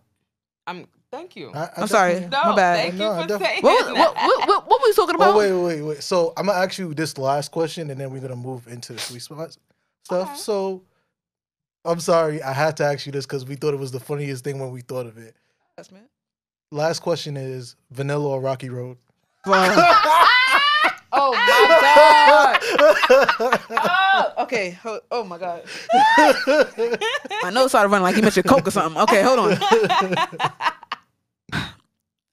[0.68, 0.88] I'm.
[1.12, 1.52] Thank you.
[1.54, 2.14] I- I I'm sorry.
[2.14, 2.76] definitely- no, my bad.
[2.78, 4.26] thank No, you for def- saying What, was- what, that.
[4.28, 5.36] what, what, what were we talking oh, about?
[5.36, 6.04] Oh wait, wait, wait.
[6.04, 9.00] So I'm gonna ask you this last question, and then we're gonna move into the
[9.00, 9.58] sweet spot
[10.06, 10.30] stuff.
[10.30, 10.38] Okay.
[10.38, 10.84] So
[11.84, 14.44] I'm sorry, I had to ask you this because we thought it was the funniest
[14.46, 15.36] thing when we thought of it.
[15.78, 16.08] Yes, man.
[16.72, 18.98] Last question is Vanilla or Rocky Road?
[19.46, 19.68] oh my
[21.82, 22.58] god.
[23.74, 24.78] Oh, okay.
[25.12, 25.64] Oh my god.
[27.44, 29.02] My nose started running like you mentioned coke or something.
[29.04, 29.58] Okay, hold on.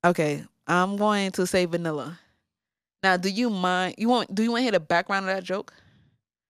[0.05, 2.19] Okay, I'm going to say vanilla.
[3.03, 3.97] Now, do you mind?
[3.99, 4.35] You want?
[4.35, 5.73] Do you want to hear the background of that joke?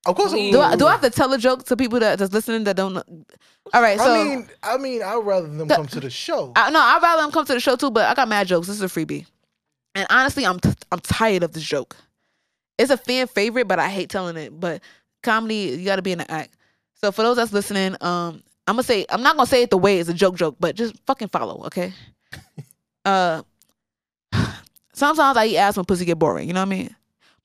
[0.07, 0.53] of course, Please.
[0.53, 2.76] Do I, do I have to tell a joke to people that that's listening that
[2.76, 3.03] don't know?
[3.74, 6.53] All right, so I mean, I mean, I'd rather them come to the show.
[6.57, 8.68] I, no, I'd rather them come to the show too, but I got mad jokes.
[8.68, 9.26] This is a freebie.
[9.94, 11.96] And honestly, I'm t- I'm tired of this joke.
[12.78, 14.59] It's a fan favorite, but I hate telling it.
[14.59, 14.82] But
[15.22, 16.55] comedy, you got to be in the act.
[16.94, 19.78] So for those that's listening, um, I'm gonna say I'm not gonna say it the
[19.78, 21.92] way it's a joke joke, but just fucking follow, okay?
[23.09, 23.42] Uh,
[24.92, 26.48] sometimes I eat ass when pussy get boring.
[26.48, 26.96] You know what I mean?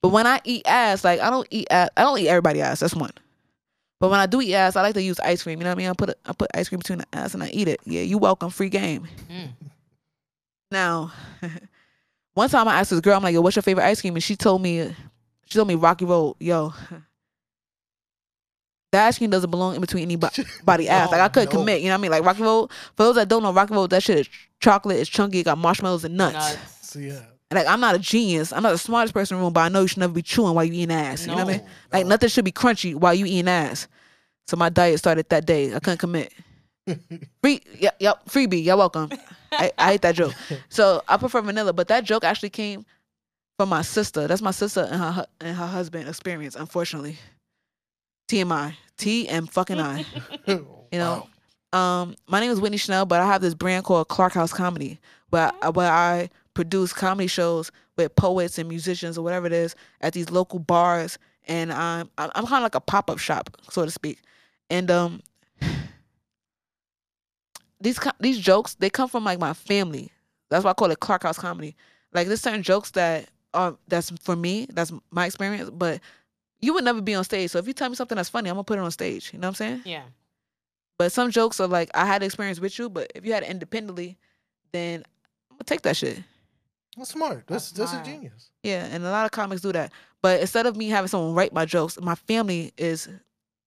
[0.02, 2.80] But when I eat ass, like I don't eat ass, I don't eat everybody ass.
[2.80, 3.12] That's one.
[4.00, 5.58] But when I do eat ass, I like to use ice cream.
[5.58, 5.88] You know what I mean?
[5.88, 7.80] I put a, I put ice cream between the ass and I eat it.
[7.86, 8.50] Yeah, you welcome.
[8.50, 9.08] Free game.
[9.30, 9.48] Mm.
[10.70, 11.12] Now,
[12.34, 14.22] one time I asked this girl, I'm like, "Yo, what's your favorite ice cream?" And
[14.22, 14.94] she told me,
[15.46, 16.36] she told me Rocky Road.
[16.40, 16.74] Yo,
[18.94, 21.10] that ice cream doesn't belong in between anybody ass.
[21.12, 21.60] Like I couldn't oh, No.
[21.60, 21.80] commit.
[21.82, 22.10] You know what I mean?
[22.10, 22.70] Like Rocky Road.
[22.96, 24.28] For those that don't know, Rocky Road, that shit is
[24.60, 24.98] chocolate.
[24.98, 25.40] It's chunky.
[25.40, 26.34] It got marshmallows and nuts.
[26.34, 26.88] Nuts.
[26.88, 27.20] So yeah,
[27.52, 28.52] Like I'm not a genius.
[28.52, 30.22] I'm not the smartest person in the room, but I know you should never be
[30.22, 31.22] chewing while you eating ass.
[31.22, 31.60] You know what I mean?
[31.60, 32.10] No, Like no.
[32.10, 33.88] nothing should be crunchy while you eating ass.
[34.46, 35.74] So my diet started that day.
[35.74, 36.32] I couldn't commit.
[37.42, 38.62] Free, yep, yep, freebie.
[38.62, 39.10] You're welcome.
[39.52, 40.34] I, I hate that joke.
[40.68, 42.84] So I prefer vanilla, but that joke actually came
[43.56, 44.26] from my sister.
[44.26, 46.56] That's my sister and her and her husband experience.
[46.56, 47.16] Unfortunately,
[48.28, 50.04] TMI, T and fucking I.
[50.92, 51.26] You know,
[51.72, 55.00] um, my name is Whitney Chanel, but I have this brand called Clark House Comedy,
[55.30, 59.74] where I, where I produce comedy shows with poets and musicians or whatever it is
[60.00, 61.18] at these local bars,
[61.48, 64.20] and I'm I'm, I'm kind of like a pop up shop, so to speak.
[64.70, 65.20] And um,
[67.80, 70.12] these these jokes they come from like my family.
[70.50, 71.74] That's why I call it Clark House Comedy.
[72.12, 76.00] Like there's certain jokes that are that's for me, that's my experience, but
[76.64, 77.50] you would never be on stage.
[77.50, 79.30] So if you tell me something that's funny, I'm gonna put it on stage.
[79.32, 79.82] You know what I'm saying?
[79.84, 80.02] Yeah.
[80.98, 83.50] But some jokes are like I had experience with you, but if you had it
[83.50, 84.16] independently,
[84.72, 85.04] then
[85.50, 86.22] I'm gonna take that shit.
[86.96, 87.44] That's smart.
[87.46, 88.50] That's That's that's, a genius.
[88.62, 89.92] Yeah, and a lot of comics do that.
[90.22, 93.08] But instead of me having someone write my jokes, my family is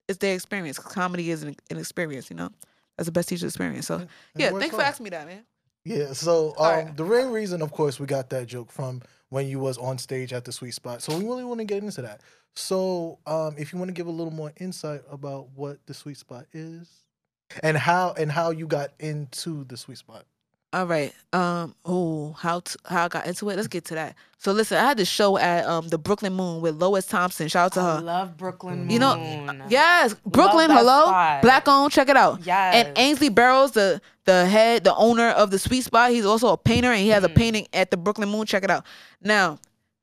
[0.08, 0.78] is their experience.
[0.78, 2.50] Comedy is an, an experience, you know.
[2.96, 3.86] That's the best teacher experience.
[3.86, 4.08] So And it
[4.40, 5.44] yeah, thanks for asking me that, man.
[5.84, 6.12] Yeah.
[6.14, 6.96] So um, Alright.
[6.96, 10.32] the main reason, of course, we got that joke from when you was on stage
[10.32, 11.02] at the Sweet Spot.
[11.02, 12.22] So we really want to get into that.
[12.54, 16.16] So um, if you want to give a little more insight about what the Sweet
[16.16, 16.88] Spot is
[17.62, 20.24] and how and how you got into the Sweet Spot.
[20.72, 21.14] All right.
[21.32, 21.74] Um.
[21.86, 23.56] Oh, how t- how I got into it?
[23.56, 24.16] Let's get to that.
[24.36, 27.48] So listen, I had this show at um the Brooklyn Moon with Lois Thompson.
[27.48, 28.00] Shout out to I her.
[28.02, 28.90] love Brooklyn Moon.
[28.90, 30.70] You know, Yes, Brooklyn.
[30.70, 31.40] Hello, spot.
[31.42, 31.92] black owned.
[31.92, 32.44] Check it out.
[32.44, 32.74] Yes.
[32.86, 36.56] And Ainsley Burrows, the the head, the owner of the Sweet Spot, he's also a
[36.58, 37.34] painter, and he has a Mhm.
[37.36, 38.44] painting at the Brooklyn Moon.
[38.44, 38.84] Check it out.
[39.22, 39.58] Now,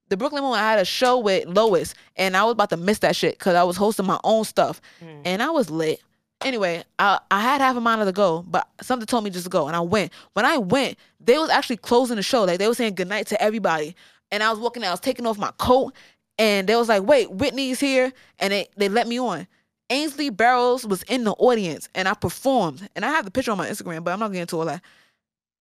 [0.09, 2.99] the Brooklyn Moon, I had a show with Lois, and I was about to miss
[2.99, 5.21] that shit because I was hosting my own stuff, Mm.
[5.25, 5.99] and I was lit.
[6.41, 9.49] Anyway, I I had half a mind to go, but something told me just to
[9.49, 10.11] go, and I went.
[10.33, 12.43] When I went, they was actually closing the show.
[12.43, 13.95] Like they was saying goodnight to everybody,
[14.31, 14.83] and I was walking.
[14.83, 15.93] I was taking off my coat,
[16.37, 19.47] and they was like, "Wait, Whitney's here," and they they let me on.
[19.89, 23.57] Ainsley Burrows was in the audience, and I performed, and I have the picture on
[23.57, 24.81] my Instagram, but I'm not getting into all that.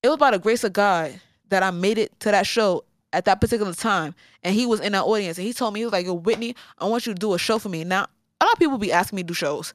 [0.03, 1.21] It was by the grace of God
[1.51, 4.93] that I made it to that show at that particular time, and he was in
[4.93, 7.19] that audience, and he told me he was like, "Yo, Whitney, I want you to
[7.19, 8.07] do a show for me." Now,
[8.41, 9.73] a lot of people be asking me to do shows.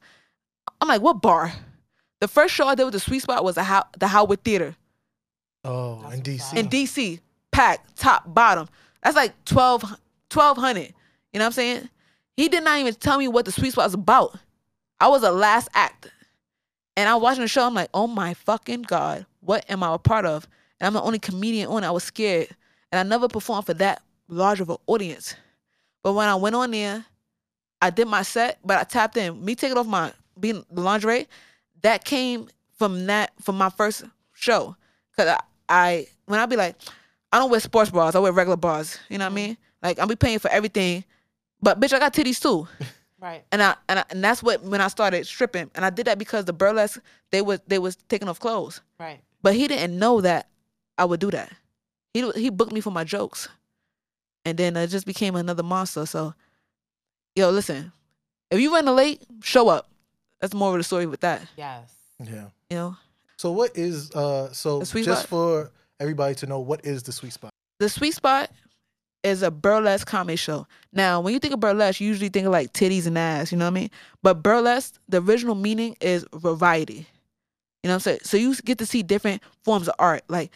[0.80, 1.52] I'm like, "What bar?"
[2.20, 4.76] The first show I did with the Sweet Spot was the How- the Howard Theater
[5.64, 6.56] Oh, That's in DC.
[6.56, 7.20] in DC,
[7.52, 8.68] packed top bottom.
[9.02, 9.82] That's like 12
[10.32, 10.92] 1200.
[11.32, 11.88] You know what I'm saying?
[12.36, 14.36] He did not even tell me what the sweet spot was about.
[15.00, 16.08] I was a last act.
[16.96, 19.94] And I was watching the show, I'm like, oh my fucking God, what am I
[19.94, 20.46] a part of?
[20.78, 21.86] And I'm the only comedian on it.
[21.86, 22.48] I was scared.
[22.92, 25.34] And I never performed for that large of an audience.
[26.02, 27.04] But when I went on there,
[27.80, 29.42] I did my set, but I tapped in.
[29.44, 31.28] Me taking off my being the lingerie,
[31.82, 34.76] that came from that from my first show.
[35.16, 36.76] Cause I, I when I be like,
[37.32, 38.98] I don't wear sports bras, I wear regular bras.
[39.08, 39.46] You know what I mm.
[39.46, 39.56] mean?
[39.82, 41.04] Like I'll be paying for everything.
[41.62, 42.66] But bitch, I got titties too.
[43.20, 43.44] Right.
[43.52, 45.70] And I and I, and that's what when I started stripping.
[45.74, 48.80] And I did that because the burlesque, they was they was taking off clothes.
[48.98, 49.20] Right.
[49.42, 50.48] But he didn't know that
[50.96, 51.52] I would do that.
[52.14, 53.48] He he booked me for my jokes,
[54.44, 56.06] and then it just became another monster.
[56.06, 56.34] So,
[57.36, 57.92] yo, listen,
[58.50, 59.89] if you running late, show up.
[60.40, 61.42] That's more of the story with that.
[61.56, 61.92] Yes.
[62.18, 62.46] yeah.
[62.70, 62.96] You know,
[63.36, 65.28] So what is uh so Sweet just Spot?
[65.28, 67.50] for everybody to know what is the Sweet Spot?
[67.78, 68.50] the sweet spot
[69.22, 70.66] is a burlesque comedy show.
[70.92, 73.50] Now, when you think of burlesque, you usually think of like titties and ass.
[73.52, 73.90] You know what I mean?
[74.22, 77.06] But burlesque, the original meaning is variety.
[77.82, 78.18] You know what I'm saying?
[78.24, 80.24] So you get to see different forms of art.
[80.28, 80.50] Like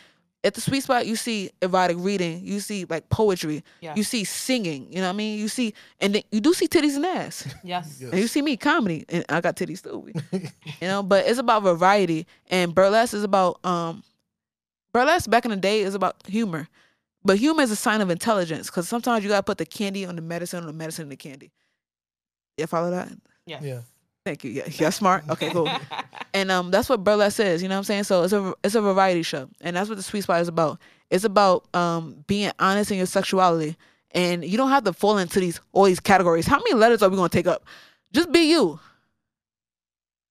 [0.45, 3.95] at the sweet spot, you see erotic reading, you see like poetry, Yeah.
[3.97, 4.86] you see singing.
[4.92, 5.38] You know what I mean?
[5.38, 7.47] You see, and then you do see titties and ass.
[7.64, 7.99] Yes.
[8.01, 8.11] Yes.
[8.12, 10.12] And you see me comedy, and I got titties too.
[10.32, 14.03] you know, but it's about variety, and burlesque is about um,
[14.92, 16.68] burlesque back in the day is about humor,
[17.24, 20.14] but humor is a sign of intelligence because sometimes you gotta put the candy on
[20.16, 21.51] the medicine, or the medicine on the candy.
[22.59, 23.09] You follow that?
[23.47, 23.80] yeah Yeah.
[24.24, 24.50] Thank you.
[24.50, 25.24] Yeah, yeah, smart.
[25.28, 25.68] Okay, cool.
[26.34, 27.62] and um, that's what burlesque is.
[27.62, 28.04] You know what I'm saying?
[28.04, 30.78] So it's a it's a variety show, and that's what the sweet spot is about.
[31.10, 33.76] It's about um being honest in your sexuality,
[34.12, 36.46] and you don't have to fall into these all these categories.
[36.46, 37.64] How many letters are we gonna take up?
[38.12, 38.80] Just be you.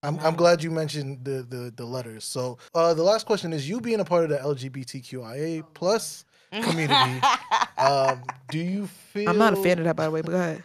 [0.02, 2.26] I'm, I'm glad you mentioned the, the the letters.
[2.26, 7.22] So uh, the last question is: You being a part of the LGBTQIA plus community,
[7.78, 9.30] um, do you feel?
[9.30, 10.22] I'm not a fan of that, by the way.
[10.22, 10.64] But go ahead.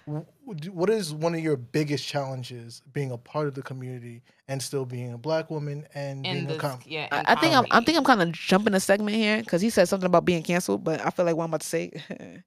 [0.49, 4.23] W- do- What is one of your biggest challenges being a part of the community
[4.49, 7.35] and still being a black woman and in being a this, com- yeah, I, I
[7.41, 10.07] think I'm, I think I'm kind of jumping a segment here because he said something
[10.07, 11.93] about being canceled, but I feel like what I'm about to say.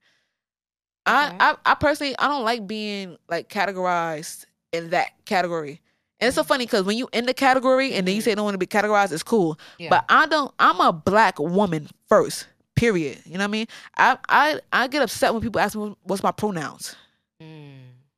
[1.06, 1.38] I, Okay.
[1.40, 5.82] I I personally I don't like being like categorized in that category.
[6.20, 8.26] And it's so funny because when you in the category and then you Mhm.
[8.26, 9.60] say you don't want to be categorized, it's cool.
[9.80, 9.90] Yeah.
[9.90, 10.54] But I don't.
[10.60, 12.46] I'm a black woman first.
[12.76, 13.18] Period.
[13.26, 13.68] You know what I mean?
[13.98, 16.96] I I I get upset when people ask me what's my pronouns.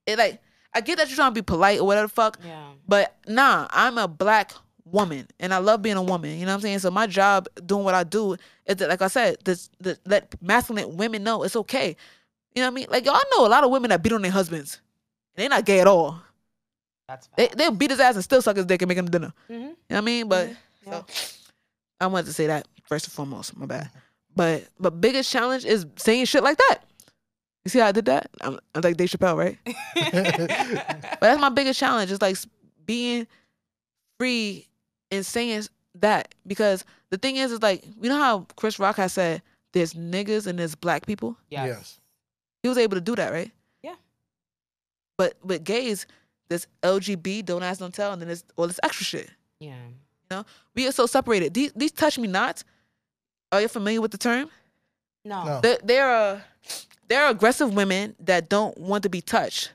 [0.06, 0.42] It like
[0.74, 2.72] I get that you're trying to be polite or whatever the fuck, yeah.
[2.88, 4.52] but nah, I'm a black
[4.86, 6.38] woman and I love being a woman.
[6.38, 6.80] You know what I'm saying?
[6.80, 8.34] So my job doing what I do
[8.66, 11.96] is that, like I said, this, this let masculine women know it's okay.
[12.56, 12.88] You know what I mean?
[12.90, 14.80] Like y'all know a lot of women that beat on their husbands.
[15.36, 16.22] And they're not gay at all.
[17.08, 19.34] That's they, they'll beat his ass and still suck his dick and make him dinner.
[19.50, 19.52] Mhm.
[19.52, 20.28] You know what I mean?
[20.28, 20.50] But
[20.86, 20.92] Yeah.
[20.92, 21.06] so
[22.00, 23.56] I wanted to say that first and foremost.
[23.58, 23.90] My bad.
[24.36, 26.80] But but biggest challenge is saying shit like that.
[27.66, 28.30] You see how I did that?
[28.42, 29.58] I'm, I'm like Dave Chappelle, right?
[29.96, 32.12] But that's my biggest challenge.
[32.12, 32.38] Is like
[32.86, 33.26] being
[34.20, 34.68] free
[35.12, 35.64] and saying
[36.00, 39.42] that because the thing is, is like you know how Chris Rock has said
[39.72, 41.38] there's niggas and there's black people.
[41.50, 41.68] yes.
[41.68, 42.00] Yes.
[42.62, 43.52] He was able to do that, right?
[43.82, 43.96] Yeah.
[45.18, 46.08] But with gays,
[46.48, 49.30] there's LGB, don't ask, don't tell, and then there's all this extra shit.
[49.60, 49.76] Yeah.
[50.74, 51.54] We are so separated.
[51.54, 52.64] These these touch me nots.
[53.52, 54.50] Are you familiar with the term?
[55.26, 55.44] No.
[55.46, 55.62] No.
[55.62, 56.44] They're, they're
[57.04, 59.72] uh, they're aggressive women that don't want to be touched.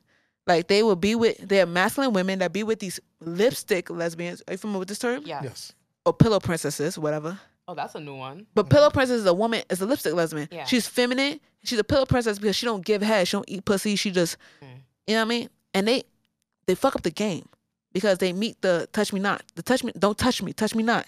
[0.47, 4.43] Like they will be with they're masculine women that be with these lipstick lesbians.
[4.49, 5.23] Are you familiar with this term?
[5.27, 5.43] Yes.
[5.45, 5.73] Yes.
[6.07, 7.39] Or pillow princesses, whatever.
[7.67, 8.47] Oh, that's a new one.
[8.55, 10.49] But pillow princess is a woman, is a lipstick lesbian.
[10.51, 10.65] Yeah.
[10.65, 11.39] She's feminine.
[11.65, 13.29] She's a pillow princess because she don't give head.
[13.29, 13.95] She don't eat pussy.
[13.97, 14.67] She just, Mm.
[15.07, 15.51] you know what I mean?
[15.75, 16.05] And they,
[16.67, 17.47] they fuck up the game
[17.93, 19.43] because they meet the touch me not.
[19.55, 21.05] The touch me, don't touch me, touch me not.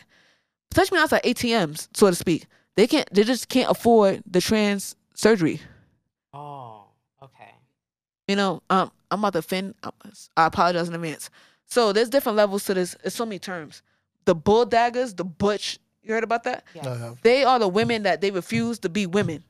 [0.75, 2.47] Touch me not's like ATMs, so to speak.
[2.77, 5.61] They can't, they just can't afford the trans surgery.
[7.35, 7.51] Okay.
[8.29, 9.75] You know, um, I'm about to offend.
[10.37, 11.31] I apologize in advance.
[11.67, 12.97] So there's different levels to this.
[13.05, 13.83] It's so many terms.
[14.25, 15.79] The bull daggers, the butch.
[16.03, 16.65] You heard about that?
[16.75, 16.87] Yes.
[16.87, 17.23] I have.
[17.23, 19.45] They are the women that they refuse to be women.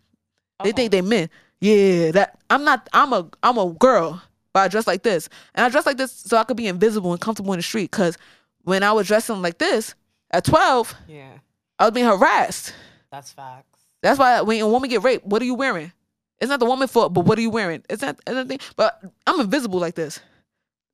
[0.62, 1.30] They think they men.
[1.60, 2.88] Yeah, that I'm not.
[2.92, 4.22] I'm a I'm a girl,
[4.52, 7.12] but I dress like this, and I dress like this so I could be invisible
[7.12, 7.90] and comfortable in the street.
[7.90, 8.16] Cause
[8.64, 9.94] when I was dressing like this
[10.30, 11.38] at 12, Yeah.
[11.78, 12.74] I was being harassed.
[13.10, 13.80] That's facts.
[14.02, 15.92] That's why when a woman get raped, what are you wearing?
[16.40, 17.82] It's not the woman's fault, but what are you wearing?
[17.90, 18.58] It's not anything.
[18.76, 20.20] But I'm invisible like this.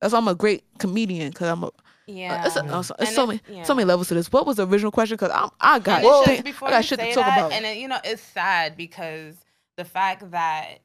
[0.01, 1.31] That's why I'm a great comedian.
[1.33, 1.71] Cause I'm a.
[2.05, 2.45] Yeah.
[2.45, 3.63] It's, a, it's so it- many yeah.
[3.63, 4.31] so many levels to this.
[4.31, 5.17] What was the original question?
[5.17, 7.51] Cause I'm I got Well- shit, before I got shit to talk that, about.
[7.53, 9.35] and it, you know, it's sad because
[9.77, 10.79] the fact that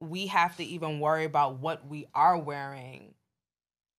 [0.00, 3.14] we have to even worry about what we are wearing.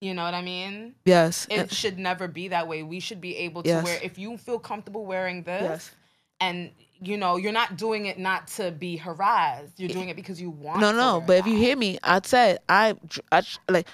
[0.02, 0.96] You know what I mean?
[1.06, 1.46] yes.
[1.50, 2.84] It and- should never be that way.
[2.84, 3.84] We should be able to Yes.
[3.84, 5.92] wear if you feel comfortable wearing this yes.
[6.40, 9.74] and you know, you're not doing it not to be harassed.
[9.78, 11.24] You're doing it because you want No, to no.
[11.26, 12.96] But if you hear me, I said I,
[13.32, 13.88] I like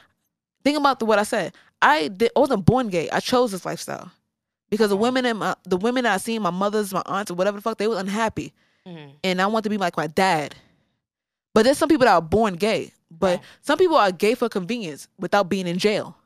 [0.64, 1.54] think about the, what I said.
[1.82, 2.32] I did.
[2.36, 3.10] I wasn't born gay.
[3.10, 4.12] I chose this lifestyle
[4.70, 7.36] because the women and my, the women that I seen, my mothers, my aunts, or
[7.36, 8.54] whatever the fuck, they were unhappy,
[8.88, 9.12] Mhm.
[9.24, 10.56] and I want to be like my dad.
[11.54, 12.92] But there's some people that are born gay.
[13.12, 16.18] But some people are gay for convenience without being in jail.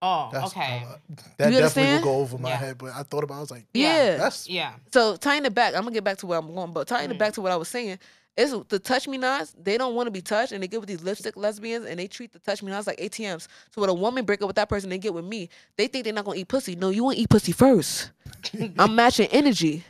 [0.00, 0.84] Oh, That's, okay.
[0.86, 2.04] uh, that definitely understand?
[2.04, 2.56] will go over my Yeah.
[2.56, 3.34] head, but I thought about.
[3.34, 3.92] it, I was like, Yeah.
[4.12, 4.16] Yeah.
[4.16, 4.72] that's yeah.
[4.92, 7.14] So tying it back, I'm gonna get back to where I'm going, but tying it
[7.14, 7.18] Mhm.
[7.18, 7.98] back to what I was saying
[8.36, 9.52] is the touch me nots.
[9.60, 12.06] They don't want to be touched, and they get with these lipstick lesbians, and they
[12.06, 13.48] treat the touch me nots like ATMs.
[13.74, 15.48] So when a woman break up with that person, they get with me.
[15.76, 16.76] They think they're not gonna eat pussy.
[16.76, 18.12] No, you want to eat pussy first.
[18.78, 19.82] I'm matching energy.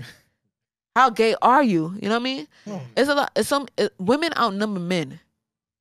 [0.96, 1.94] How gay are you?
[2.00, 2.48] You know what I mean?
[2.64, 2.76] Hmm.
[2.96, 3.30] It's a lot.
[3.36, 5.20] It's some it, women outnumber men,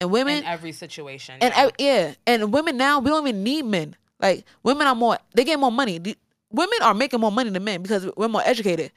[0.02, 1.36] and women In every situation.
[1.42, 1.64] and yeah.
[1.64, 3.96] ev- yeah, and women now we don't even need men.
[4.20, 5.98] Like women are more, they get more money.
[6.00, 6.18] The-
[6.52, 8.92] women are making more money than men because we're more educated.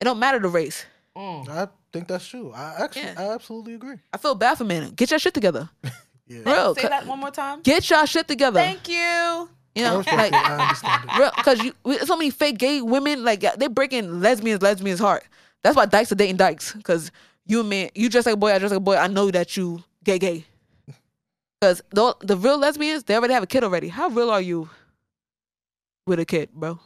[0.00, 0.84] It don't matter the race.
[1.16, 1.48] Mm.
[1.48, 2.52] I think that's true.
[2.54, 3.14] I actually, Yeah.
[3.16, 3.96] I absolutely agree.
[4.12, 4.90] I feel bad for men.
[4.90, 5.68] Get your shit together.
[6.28, 6.40] Yeah.
[6.44, 6.74] Real.
[6.74, 7.60] Say that one more time.
[7.62, 8.58] Get your shit together.
[8.58, 9.48] Thank you.
[9.76, 10.34] you know, like it.
[10.34, 11.18] I understand it.
[11.18, 11.72] real because you
[12.04, 15.22] so many fake gay women like they breaking lesbians lesbians heart.
[15.62, 17.12] That's why dykes are dating dykes because
[17.46, 18.96] you man you dress like a boy, I dress like a boy.
[18.96, 20.44] I know that you gay gay.
[21.60, 23.88] Because the the real lesbians they already have a kid already.
[23.88, 24.68] How real are you
[26.06, 26.78] with a kid, bro?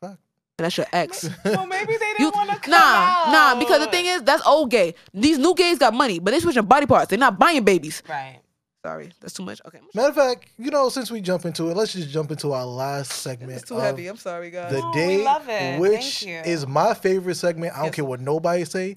[0.00, 0.10] Fuck.
[0.10, 0.18] And
[0.58, 1.28] that's your ex.
[1.44, 3.32] Well, maybe they didn't You, want to come nah, out.
[3.32, 4.94] nah, because the thing is, that's old gay.
[5.12, 7.08] These new gays got money, but they switching body parts.
[7.10, 8.02] They're not buying babies.
[8.08, 8.40] right.
[8.86, 9.60] Sorry, that's too much.
[9.66, 12.52] Okay, Matter of fact, you know, since we jump into it, let's just jump into
[12.52, 13.52] our last segment.
[13.52, 14.06] it's too heavy.
[14.06, 14.72] I'm sorry, guys.
[14.72, 15.80] The No, we day, love it.
[15.80, 16.52] which Thank you.
[16.52, 17.74] is my favorite segment.
[17.74, 17.94] I don't Yes.
[17.96, 18.96] care what nobody say.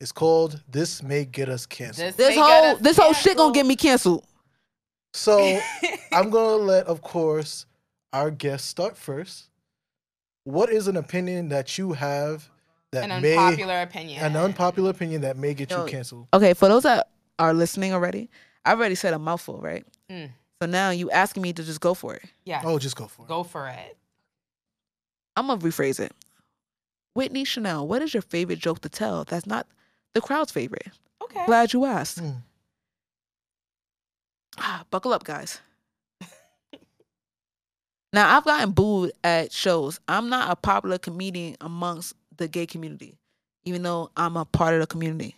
[0.00, 3.52] It's called "This May Get Us Canceled." This, this whole us this whole shit gonna
[3.52, 4.24] get me canceled.
[5.12, 5.58] So
[6.12, 7.66] I'm gonna let, of course,
[8.12, 9.48] our guest start first.
[10.44, 12.48] What is an opinion that you have
[12.92, 14.24] that an may unpopular opinion.
[14.24, 16.28] an unpopular opinion that may get Yo, you canceled?
[16.32, 18.30] Okay, for those that are listening already,
[18.64, 19.84] I've already said a mouthful, right?
[20.10, 20.30] Mm.
[20.62, 22.24] So now you asking me to just go for it.
[22.44, 22.62] Yeah.
[22.64, 23.28] Oh, just go for it.
[23.28, 23.96] Go for it.
[25.36, 26.12] I'm gonna rephrase it.
[27.14, 29.24] Whitney Chanel, what is your favorite joke to tell?
[29.24, 29.66] That's not
[30.14, 30.88] the crowd's favorite.
[31.22, 31.46] Okay.
[31.46, 32.18] Glad you asked.
[32.18, 32.30] Hmm.
[34.58, 35.60] Ah, buckle up, guys.
[38.12, 40.00] now I've gotten booed at shows.
[40.08, 43.16] I'm not a popular comedian amongst the gay community,
[43.64, 45.36] even though I'm a part of the community,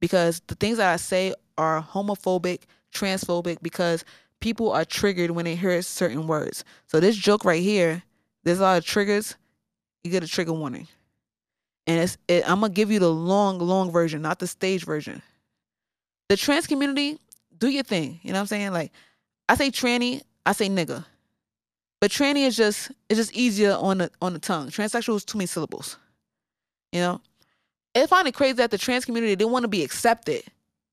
[0.00, 2.62] because the things that I say are homophobic,
[2.94, 4.04] transphobic, because
[4.40, 6.64] people are triggered when they hear certain words.
[6.86, 8.02] So this joke right here,
[8.44, 9.36] there's a lot of triggers.
[10.04, 10.88] You get a trigger warning,
[11.86, 15.22] and it's it, I'm gonna give you the long, long version, not the stage version.
[16.28, 17.18] The trans community,
[17.58, 18.20] do your thing.
[18.22, 18.72] You know what I'm saying?
[18.72, 18.92] Like,
[19.48, 21.04] I say tranny, I say nigga.
[22.00, 24.68] But tranny is just it's just easier on the on the tongue.
[24.68, 25.98] Transsexual is too many syllables.
[26.92, 27.20] You know?
[27.94, 30.42] I find it crazy that the trans community they want to be accepted,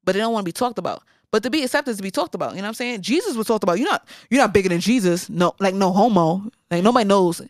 [0.04, 1.04] but they don't want to be talked about.
[1.32, 2.52] But to be accepted is to be talked about.
[2.52, 3.02] You know what I'm saying?
[3.02, 3.80] Jesus was talked about.
[3.80, 5.30] You're not you're not bigger than Jesus.
[5.30, 6.44] No, like no homo.
[6.70, 7.42] Like nobody knows.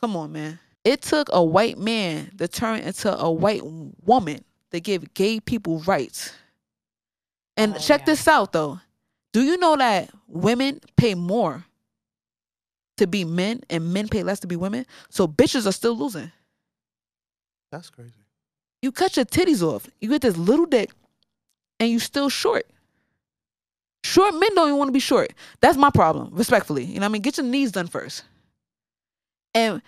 [0.00, 0.58] Come on, man.
[0.84, 5.78] It took a white man to turn into a white woman to give gay people
[5.80, 6.34] rights.
[7.56, 8.06] And Oh, check yeah.
[8.06, 8.80] this out though.
[9.32, 11.64] Do you know that women pay more
[12.98, 14.86] to be men and men pay less to be women?
[15.08, 16.30] So bitches are still losing.
[17.72, 18.12] That's crazy.
[18.82, 19.88] You cut your titties off.
[20.00, 20.90] You get this little dick
[21.80, 22.66] and you still short.
[24.04, 25.32] Short men don't even want to be short.
[25.60, 26.84] That's my problem, respectfully.
[26.84, 27.22] You know what I mean?
[27.22, 28.22] Get your knees done first.
[29.54, 29.80] And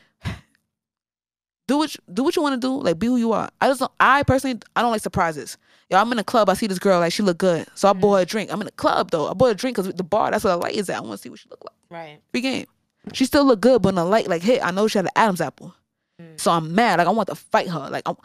[1.67, 2.81] do what you, do what you want to do.
[2.81, 3.49] Like be who you are.
[3.61, 5.59] I just don't, I personally I don't like surprises.
[5.91, 6.49] Yo, I'm in a club.
[6.49, 8.53] I see this girl like she look good, so I bought her a drink.
[8.53, 9.29] I'm in a club though.
[9.29, 10.97] I bought a drink because the bar that's where the light is at.
[10.97, 11.75] I want to see what she look like.
[11.91, 12.21] Right.
[12.33, 12.67] Free game.
[13.13, 15.13] She still look good, but when the light like hit, I know she had an
[15.15, 15.75] Adam's apple.
[16.21, 16.41] Mm.
[16.41, 16.99] So I'm mad.
[16.99, 17.89] Like I want to fight her.
[17.91, 18.25] Like I'm, cause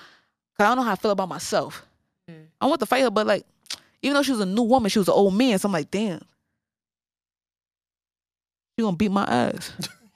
[0.60, 1.86] I don't know how I feel about myself.
[2.30, 2.46] Mm.
[2.60, 3.46] I want to fight her, but like,
[4.02, 5.60] even though she was a new woman, she was an old man.
[5.60, 6.22] So I'm like, damn,
[8.76, 9.72] she gonna beat my ass.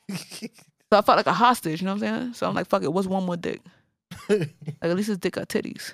[0.92, 1.82] So I felt like a hostage.
[1.82, 2.34] You know what I'm saying?
[2.34, 2.92] So I'm like, fuck it.
[2.94, 3.62] What's one more dick?
[4.30, 5.94] Like at least his dick got titties.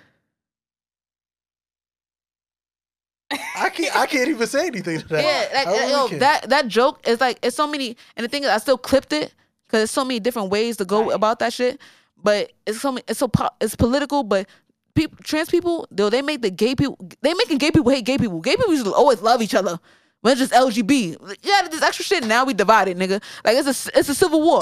[3.56, 3.96] I can't.
[3.96, 5.24] I can't even say anything to that.
[5.24, 6.20] Yeah, like really yo, can't.
[6.20, 9.14] that that joke is like it's so many, and the thing is, I still clipped
[9.14, 9.34] it
[9.66, 11.16] because there's so many different ways to go Right.
[11.16, 11.80] about that shit.
[12.22, 14.24] But it's so many, it's so po- it's political.
[14.24, 14.48] But
[14.96, 18.18] people, trans people, though they make the gay people, they making gay people hate gay
[18.18, 18.42] people.
[18.42, 19.80] Gay people used to always love each other.
[20.22, 22.24] When it's just LGB, yeah, this extra shit.
[22.26, 23.22] Now we divided, nigga.
[23.44, 24.62] Like it's a it's a civil war.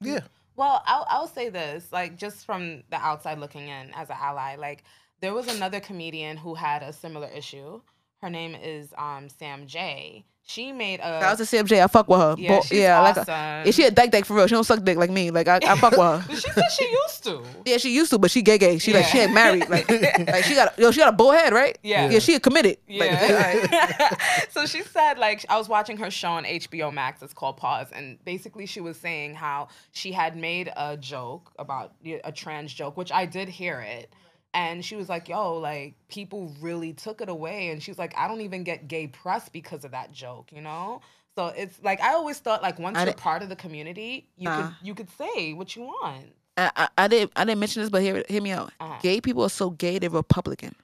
[0.00, 0.20] yeah.
[0.54, 4.56] Well, I'll, I'll say this, like just from the outside looking in as an ally,
[4.56, 4.84] like
[5.20, 7.80] there was another comedian who had a similar issue.
[8.22, 10.24] Her name is um, Sam Jay.
[10.44, 11.80] She made a Shout out to Sam Jay.
[11.80, 12.34] I fuck with her.
[12.36, 13.24] yeah, Bo- she's yeah, like a,
[13.64, 14.46] yeah, she a dyke dyke for real.
[14.48, 15.30] She don't suck dick like me.
[15.30, 16.24] Like I, I fuck with her.
[16.34, 17.42] She said she used to.
[17.64, 18.78] Yeah, she used to, but she gay gay.
[18.78, 19.68] She like she ain't married.
[19.68, 21.78] Like, like she got a, yo, she got a bull head, right?
[21.82, 22.10] Yeah.
[22.10, 22.78] Yeah, she a committed.
[22.88, 24.16] Like, Yeah.
[24.50, 27.22] so she said, like, I was watching her show on HBO Max.
[27.22, 31.94] It's called Pause, and basically she was saying how she had made a joke about
[32.24, 34.12] a trans joke, which I did hear it.
[34.54, 37.70] And she was like, yo, like, people really took it away.
[37.70, 41.00] And she's like, I don't even get gay press because of that joke, you know?
[41.36, 44.44] So it's like I always thought like once I you're part of the community, you
[44.50, 44.56] Nah.
[44.66, 46.26] could you could say what you want.
[46.58, 48.70] I, I, I didn't I didn't mention this, but hear hear me out.
[48.78, 48.98] Uh-huh.
[49.02, 50.74] Gay people are so gay they're Republican.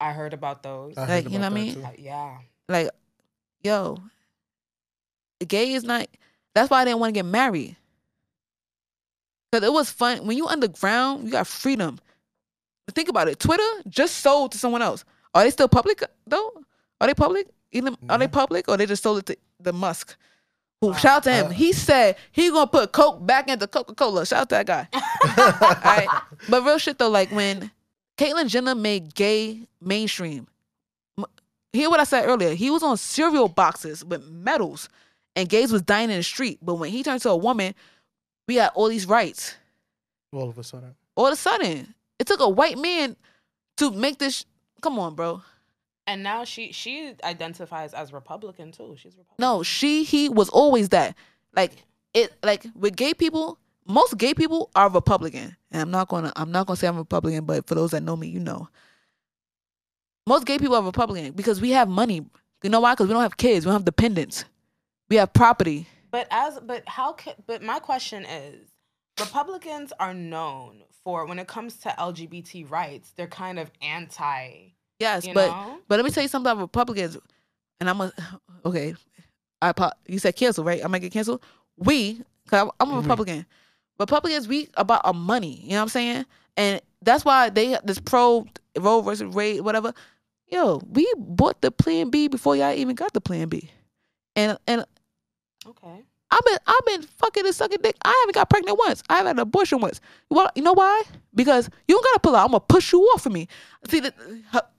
[0.00, 0.96] I heard about those.
[0.96, 1.84] I Like, heard you know what I mean?
[1.84, 2.38] Uh, yeah.
[2.68, 2.90] Like,
[3.64, 3.98] yo,
[5.46, 6.06] gay is not.
[6.54, 7.76] That's why I didn't want to get married.
[9.52, 11.24] Cause it was fun when you underground.
[11.24, 11.98] You got freedom.
[12.90, 13.38] Think about it.
[13.38, 15.04] Twitter just sold to someone else.
[15.34, 16.52] Are they still public though?
[17.00, 17.48] Are they public?
[17.70, 20.16] Either are they public or they just sold it to the Musk?
[20.80, 21.46] Who Uh, shout out to him?
[21.46, 24.26] uh, he said he gonna put Coke back into Coca Cola.
[24.26, 24.88] Shout out to that guy.
[26.48, 27.70] But real shit though, like when
[28.18, 30.48] Caitlyn Jenner made gay mainstream,
[31.72, 32.54] hear what I said earlier.
[32.54, 34.88] He was on cereal boxes with medals,
[35.36, 36.58] and gays was dying in the street.
[36.60, 37.74] But when he turned to a woman,
[38.48, 39.54] we got all these rights.
[40.32, 40.94] All of a sudden.
[41.14, 43.16] All of a sudden, it took a white man
[43.78, 44.46] to make this.
[44.80, 45.42] Come on, bro.
[46.06, 48.94] And now she she identifies as Republican too.
[48.96, 49.34] She's Republican.
[49.40, 51.16] No, she, he was always that.
[51.56, 51.72] Like
[52.14, 53.58] it, like with gay people,
[53.88, 55.56] most gay people are Republican.
[55.72, 58.16] And I'm not gonna, I'm not gonna say I'm Republican, but for those that know
[58.16, 58.68] me, you know.
[60.24, 62.24] Most gay people are Republican because we have money.
[62.62, 62.92] You know why?
[62.92, 63.66] Because we don't have kids.
[63.66, 64.44] We don't have dependents.
[65.10, 65.88] We have property.
[66.12, 68.68] But as but how can but my question is
[69.20, 75.26] Republicans are known for when it comes to LGBT rights, they're kind of anti, Yes,
[75.34, 75.78] but know?
[75.88, 77.18] but let me tell you something about Republicans.
[77.80, 78.12] And I'm a
[78.64, 78.94] okay.
[79.60, 80.84] I apo- you said cancel, right?
[80.84, 81.42] I might get canceled.
[81.76, 82.14] We,
[82.48, 83.00] cause I'm- I'm a We.
[83.02, 83.46] Republican.
[83.98, 85.60] Republicans, we about our money.
[85.62, 86.24] You know what I'm saying?
[86.56, 88.46] And that's why they this pro
[88.78, 89.92] Roe versus Wade, whatever.
[90.48, 93.70] Yo, we bought the Plan B before y'all even got the Plan B.
[94.36, 94.84] And and
[95.66, 96.02] Okay.
[96.32, 97.96] I've been I've been fucking and sucking dick.
[98.04, 99.02] I haven't got pregnant once.
[99.10, 100.00] I haven't had an abortion once.
[100.30, 101.02] Well, you know why?
[101.34, 102.44] Because you don't gotta pull out.
[102.46, 103.46] I'm gonna push you off of me.
[103.88, 104.12] See, the,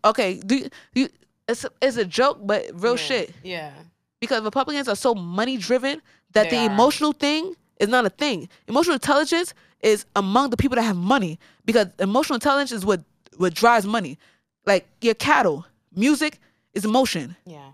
[0.04, 1.10] okay, do you, you
[1.48, 2.98] it's a, it's a joke, but real Yeah.
[2.98, 3.34] shit.
[3.44, 3.72] Yeah.
[4.20, 6.02] Because Republicans are so money driven
[6.34, 6.74] that They the are.
[6.74, 8.50] emotional thing is not a thing.
[8.68, 13.02] Emotional intelligence is among the people that have money because emotional intelligence is what
[13.38, 14.18] what drives money.
[14.66, 16.40] Like your cattle, music
[16.74, 17.36] is emotion.
[17.46, 17.72] Yeah.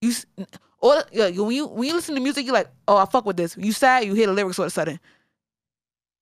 [0.00, 0.12] You
[0.92, 3.24] s- all yeah, when you when you listen to music, you're like, oh, I fuck
[3.26, 3.56] with this.
[3.56, 4.98] You sad, you hear the lyrics all of a sudden.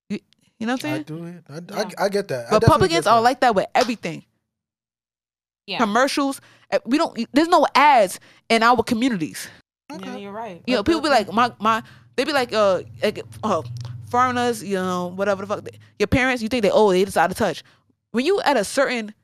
[0.08, 0.18] You,
[0.58, 1.04] you know what I'm saying?
[1.04, 1.42] I saying?
[1.44, 1.74] do it.
[1.74, 1.90] I, Yeah.
[1.98, 2.46] I, I get that.
[2.50, 4.24] But definitely Republicans are like that with everything.
[5.66, 5.78] Yeah.
[5.78, 6.40] Commercials.
[6.70, 7.18] eh, We don't.
[7.32, 9.48] There's no ads in our communities.
[9.90, 10.62] Yeah, you're right.
[10.66, 11.82] You know, people be like, my my.
[12.16, 13.62] They be like, uh, like, uh,
[14.10, 14.62] foreigners.
[14.62, 15.66] You know, whatever the fuck.
[15.98, 17.62] Your parents, you think they oh they just out of touch.
[18.12, 19.14] When you at a certain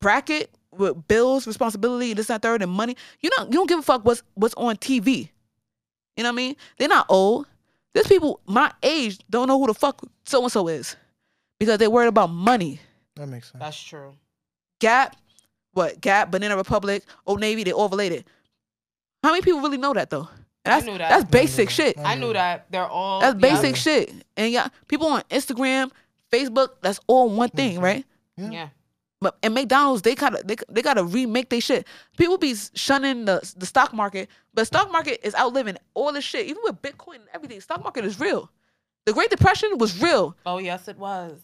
[0.00, 3.78] bracket with bills, responsibility, this, and that, third, and money, you don't you don't give
[3.78, 5.28] a fuck what's what's on TV.
[6.16, 6.56] You know what I mean?
[6.78, 7.46] They're not old.
[7.94, 10.96] There's people my age don't know who the fuck so and so is
[11.58, 12.80] because they're worried about money.
[13.16, 13.60] That makes sense.
[13.60, 14.14] That's true.
[14.80, 15.16] Gap,
[15.72, 18.24] what Gap, Banana Republic, Old Navy, they all related.
[19.22, 20.28] How many people really know that though?
[20.64, 21.08] And I that's knew that.
[21.10, 21.74] that's I knew basic that.
[21.74, 21.98] shit.
[21.98, 22.66] I knew that.
[22.70, 23.40] They're all That's yeah.
[23.40, 24.12] basic shit.
[24.36, 25.90] And yeah, people on Instagram,
[26.32, 28.04] Facebook, that's all one thing, right?
[28.36, 28.50] Yeah.
[28.50, 28.68] Yeah.
[29.22, 31.86] But and McDonald's, they gotta they, they gotta remake their shit.
[32.18, 36.46] People be shunning the the stock market, but stock market is outliving all this shit.
[36.46, 38.50] Even with Bitcoin and everything, stock market is real.
[39.06, 40.36] The Great Depression was real.
[40.44, 41.40] Oh yes, it was.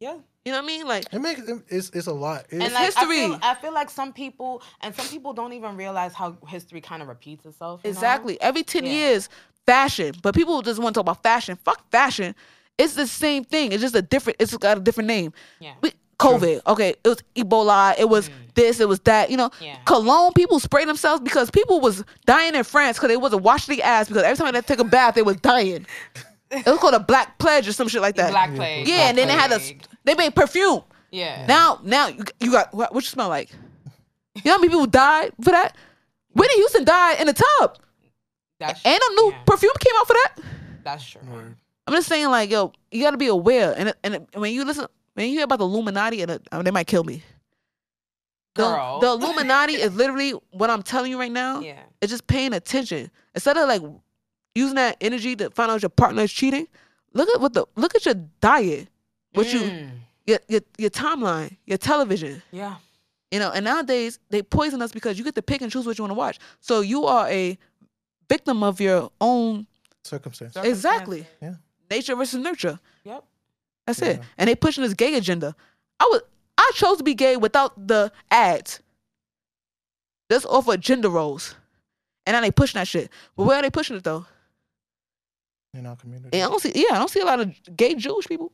[0.00, 0.16] Yeah.
[0.44, 0.86] You know what I mean?
[0.86, 2.44] Like It makes it's it's a lot.
[2.50, 3.16] It's, and like, I history.
[3.16, 7.00] feel, I feel like some people and some people don't even realize how history kind
[7.00, 7.80] of repeats itself.
[7.84, 7.92] you know?
[7.96, 8.40] Exactly.
[8.42, 8.92] Every 10 Yeah.
[8.92, 9.28] years,
[9.64, 10.12] fashion.
[10.20, 11.56] But people just want to talk about fashion.
[11.64, 12.34] Fuck fashion.
[12.76, 13.72] It's the same thing.
[13.72, 15.32] It's just a different, it's got a different name.
[15.60, 15.74] Yeah.
[15.80, 16.60] We, COVID.
[16.66, 16.94] Okay.
[17.04, 17.94] It was Ebola.
[17.98, 18.80] It was this.
[18.80, 19.30] It was that.
[19.30, 19.62] You know, Mm.
[19.62, 19.76] Yeah.
[19.84, 23.84] cologne, people spray themselves because people was dying in France because they wasn't washing their
[23.86, 25.86] ass because every time they took a bath, they was dying.
[26.50, 28.30] it was called a black pledge or some shit like that.
[28.30, 28.88] Black Yeah, plague.
[28.88, 29.60] yeah, Black and then they had a,
[30.04, 30.82] they made perfume.
[31.10, 31.46] Yeah.
[31.46, 33.50] Now, now you, you got, what, what you smell like?
[34.36, 35.76] You know how many people died for that?
[36.34, 37.78] Whitney Houston died in a tub.
[38.58, 40.34] that's And a new yeah, perfume came out for that.
[40.82, 41.20] That's true.
[41.30, 41.56] Word.
[41.86, 43.74] I'm just saying, like, yo, you got to be aware.
[43.76, 46.86] And and when you listen, when you hear about the Illuminati, and uh, they might
[46.86, 47.22] kill me.
[48.54, 49.00] The, Girl.
[49.00, 51.60] the Illuminati is literally what I'm telling you right now.
[51.60, 51.80] Yeah.
[52.00, 53.82] It's just paying attention instead of like
[54.54, 56.68] using that energy to find out your partner is cheating.
[57.12, 58.88] Look at what the look at your diet,
[59.32, 59.90] what you Mm.
[60.26, 62.42] your, your your timeline, your television.
[62.52, 62.76] Yeah.
[63.32, 65.98] You know, and nowadays they poison us because you get to pick and choose what
[65.98, 66.38] you want to watch.
[66.60, 67.58] So you are a
[68.28, 69.66] victim of your own
[70.04, 70.54] Circumstance.
[70.56, 71.26] Exactly.
[71.42, 71.54] Yeah.
[71.90, 72.78] nature versus nurture.
[73.86, 73.96] Yep.
[73.96, 74.20] That's it.
[74.38, 75.54] And they pushing this gay agenda.
[76.00, 76.22] I was
[76.56, 78.80] I chose to be gay without the ads.
[80.30, 81.54] Just off of gender roles.
[82.26, 83.10] And now they pushing that shit.
[83.36, 84.24] But where are they pushing it though?
[85.74, 86.30] In our community.
[86.38, 88.52] And I don't see yeah, I don't see a lot of gay Jewish people.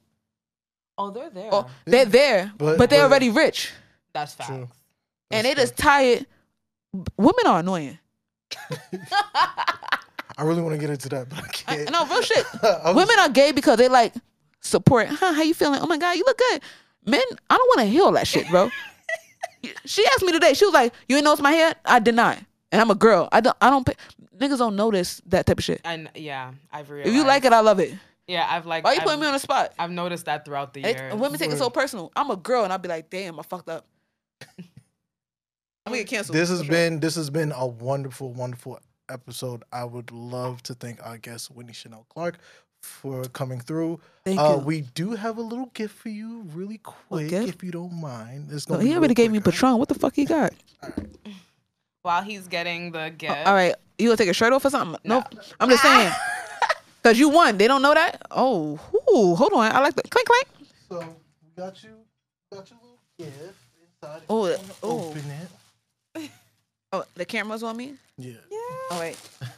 [0.98, 1.48] Oh, they're there.
[1.52, 3.70] Oh, they're there, But- but, they're but- already rich.
[4.12, 4.48] That's facts.
[4.50, 4.68] True.
[5.30, 6.26] and they That's just tired.
[7.16, 7.98] Women are annoying.
[10.36, 11.90] I really want to get into that, but I I, can't.
[11.92, 12.44] no, real shit.
[12.62, 14.14] Was- Women are gay because they like
[14.60, 15.08] support.
[15.08, 15.80] Huh, how you feeling?
[15.80, 16.62] Oh my god, you look good.
[17.06, 18.70] Men, I don't want to hear all that shit, bro.
[19.84, 20.54] she asked me today.
[20.54, 22.38] She was like, "You ain't notice my hair?" I did not.
[22.72, 23.28] And I'm a girl.
[23.32, 23.56] I don't.
[23.60, 23.84] I don't.
[23.86, 23.94] Pay,
[24.38, 25.80] niggas don't notice that type of shit.
[25.84, 27.08] and yeah, I've realized.
[27.08, 27.94] If you like it, I love it.
[28.26, 28.84] yeah, I've like.
[28.84, 29.72] Why you I've, putting me on the spot?
[29.78, 31.14] I've noticed that throughout the It- years.
[31.14, 32.12] women take it so personal.
[32.14, 33.86] I'm a girl, and I'll be like, "Damn, I fucked up."
[34.58, 36.36] I'm gonna get canceled.
[36.36, 36.72] this has for sure.
[36.72, 39.64] been this has been a wonderful, wonderful episode.
[39.72, 42.38] I would love to thank our guest Whitney Chanel Clark
[42.80, 44.00] for coming through.
[44.24, 44.64] Thank uh, you.
[44.64, 47.48] We do have a little gift for you, really quick, gift?
[47.48, 48.48] if you don't mind.
[48.50, 49.78] It's gonna he be already real gave me quick, Patron.
[49.78, 50.52] What the fuck he got?
[52.02, 53.46] While he's getting the gift.
[53.46, 55.00] All right, you gonna take a shirt off or something?
[55.04, 55.22] No,
[55.58, 56.12] I'm just saying.
[57.02, 57.56] Cause you won.
[57.56, 58.20] They don't know that.
[58.30, 58.78] Oh,
[59.10, 59.72] ooh, hold on.
[59.72, 60.48] I like the clink clink.
[60.90, 61.96] So we got you,
[62.52, 63.58] got your little gift
[64.02, 64.22] inside.
[64.28, 65.08] Oh, If you uh, wanna oh.
[65.08, 65.48] open it.
[66.92, 67.94] Oh, the camera's on me.
[68.18, 68.32] Yeah.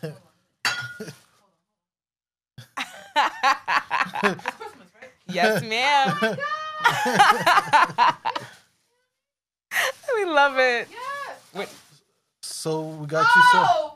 [4.25, 4.37] Oh
[5.01, 5.35] wait.
[5.35, 6.37] yes, ma'am.
[10.17, 10.89] we love it.
[11.55, 11.71] With
[12.43, 13.93] So we got you some.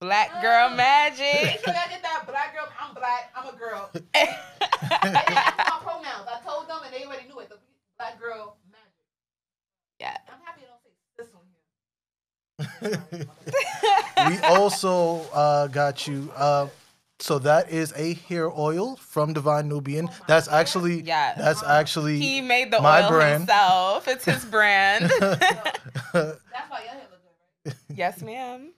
[0.00, 1.62] Black girl magic.
[1.64, 2.68] Can I get that black girl?
[2.78, 3.32] I'm black.
[3.34, 3.90] I'm a girl.
[4.14, 6.28] my pronouns.
[6.28, 7.48] I told them and they already knew it.
[7.48, 7.56] The
[7.96, 8.92] black girl magic.
[10.00, 10.16] yeah.
[10.28, 11.44] I'm happy I don't say this one
[13.08, 14.28] here.
[14.28, 16.30] we also uh, got you.
[16.36, 16.68] Uh,
[17.24, 20.10] so that is a hair oil from Divine Nubian.
[20.28, 21.38] That's actually Yes.
[21.38, 23.40] That's actually He made the My oil brand.
[23.44, 24.06] himself.
[24.06, 25.10] It's his brand.
[25.20, 25.40] That's
[26.12, 27.20] why your hair look
[27.64, 28.72] good, yes, ma'am.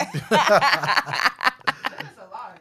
[0.00, 2.58] That's a large.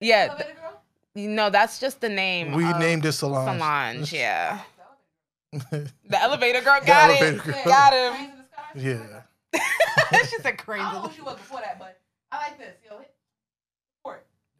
[0.00, 0.26] yeah.
[0.30, 0.80] Elevator girl?
[1.14, 2.50] You know, that's just the name.
[2.52, 3.60] we of named it Solange.
[3.60, 4.12] Solange.
[4.12, 4.58] Yeah.
[5.52, 5.84] yeah.
[6.08, 7.22] The elevator girl got it.
[7.22, 7.64] elevator girl.
[7.64, 8.30] Got him.
[8.74, 8.90] Yeah.
[8.90, 9.00] in
[9.52, 10.22] the sky?
[10.28, 10.82] she said crazy.
[10.82, 12.00] I don't know who she was before that, but
[12.32, 12.74] I like this.
[12.84, 13.13] Yo, hit support.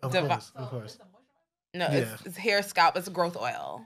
[0.04, 0.94] Of Divi- course, of course.
[0.94, 1.78] it's a moisturizer?
[1.78, 2.12] No, Yeah.
[2.14, 2.96] it's, it's hair scalp.
[2.96, 3.84] It's growth oil.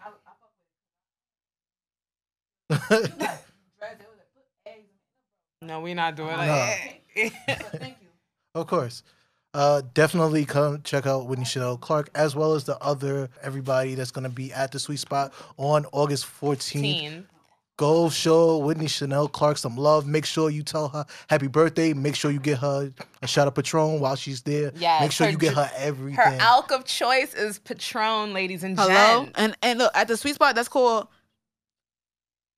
[5.61, 6.37] No, we're not doing it.
[6.47, 6.75] No.
[7.17, 7.95] it.
[8.55, 9.03] of course.
[9.55, 14.11] Uh, definitely come check out Whitney Chanel Clark as well as the other everybody that's
[14.13, 16.61] gonna be at the sweet spot on August 14th.
[16.81, 17.27] Teen.
[17.79, 20.05] Go show Whitney Chanel Clark some love.
[20.05, 21.93] Make sure you tell her happy birthday.
[21.95, 24.73] Make sure you get her a shot of Patron while she's there.
[24.77, 26.17] Yes, Make sure her you get her everything.
[26.17, 29.01] Her alk of choice is Patron, ladies and gentlemen.
[29.01, 29.39] Hello, gents.
[29.39, 30.57] and and look at the sweet spot.
[30.57, 31.07] That's called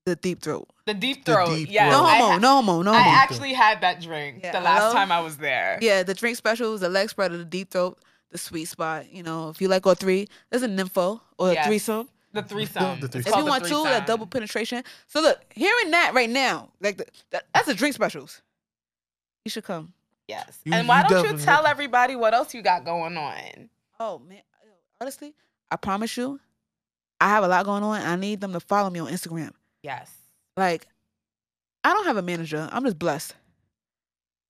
[0.06, 0.66] the deep throat.
[0.86, 1.48] The deep The throat.
[1.54, 2.06] deep yes, No throat.
[2.08, 4.92] I homo, ha- no homo, no I actually had that drink Yeah, the last hello?
[4.94, 5.78] time I was there.
[5.82, 7.98] Yeah, the drink specials, the leg spread of the deep throat,
[8.30, 9.12] the sweet spot.
[9.12, 12.08] You know, if you like all three, there's a nympho or a threesome.
[12.32, 13.00] The threesome.
[13.00, 13.32] The It's threesome.
[13.32, 14.84] If you want two, that double penetration.
[15.08, 18.42] So look, hearing that right now, like the, that, that's a drink specials.
[19.44, 19.92] You should come.
[20.28, 20.58] Yes.
[20.64, 23.68] You- and why you don't you definitely- tell everybody what else you got going on?
[23.98, 24.42] Oh man,
[25.00, 25.34] honestly,
[25.70, 26.38] I promise you,
[27.20, 28.00] I have a lot going on.
[28.00, 29.50] I need them to follow me on Instagram.
[29.82, 30.10] Yes.
[30.56, 30.86] Like,
[31.84, 32.68] I don't have a manager.
[32.72, 33.34] I'm just blessed.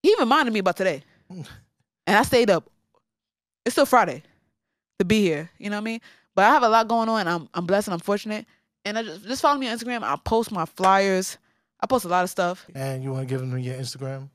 [0.02, 1.46] He reminded me about today, and
[2.06, 2.68] I stayed up.
[3.64, 4.22] It's still Friday
[4.98, 5.50] to be here.
[5.58, 6.00] You know what I mean?
[6.40, 7.28] But I have a lot going on.
[7.28, 8.46] I'm I'm blessed and I'm fortunate.
[8.86, 10.02] And I just just follow me on Instagram.
[10.02, 11.36] I post my flyers.
[11.80, 12.66] I post a lot of stuff.
[12.74, 14.30] and you want to give them your Instagram?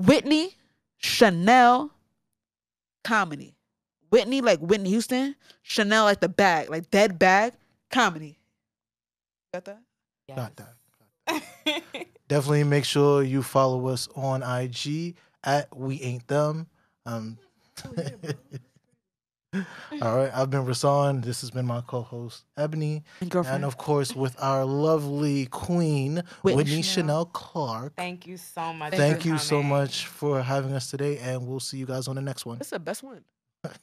[0.00, 0.56] Whitney
[0.96, 1.92] Chanel
[3.04, 3.54] comedy.
[4.10, 5.36] Whitney like Whitney Houston.
[5.62, 7.52] Chanel like the bag, like dead bag
[7.88, 8.40] comedy.
[9.54, 9.78] Got that?
[10.34, 11.84] Got that.
[12.26, 15.14] Definitely make sure you follow us on IG
[15.44, 16.66] at We Ain't Them.
[17.06, 17.38] Um,
[20.02, 21.24] all right, I've been Rasan.
[21.24, 23.56] This has been my co-host Ebony, And girlfriend.
[23.56, 26.82] and of course with our lovely queen Whitney Whitney, Chanel.
[26.82, 27.94] Chanel Clark.
[27.96, 28.92] Thank you so much.
[28.92, 32.16] Thank for you so much for having us today, and we'll see you guys on
[32.16, 32.58] the next one.
[32.60, 33.24] It's the best one.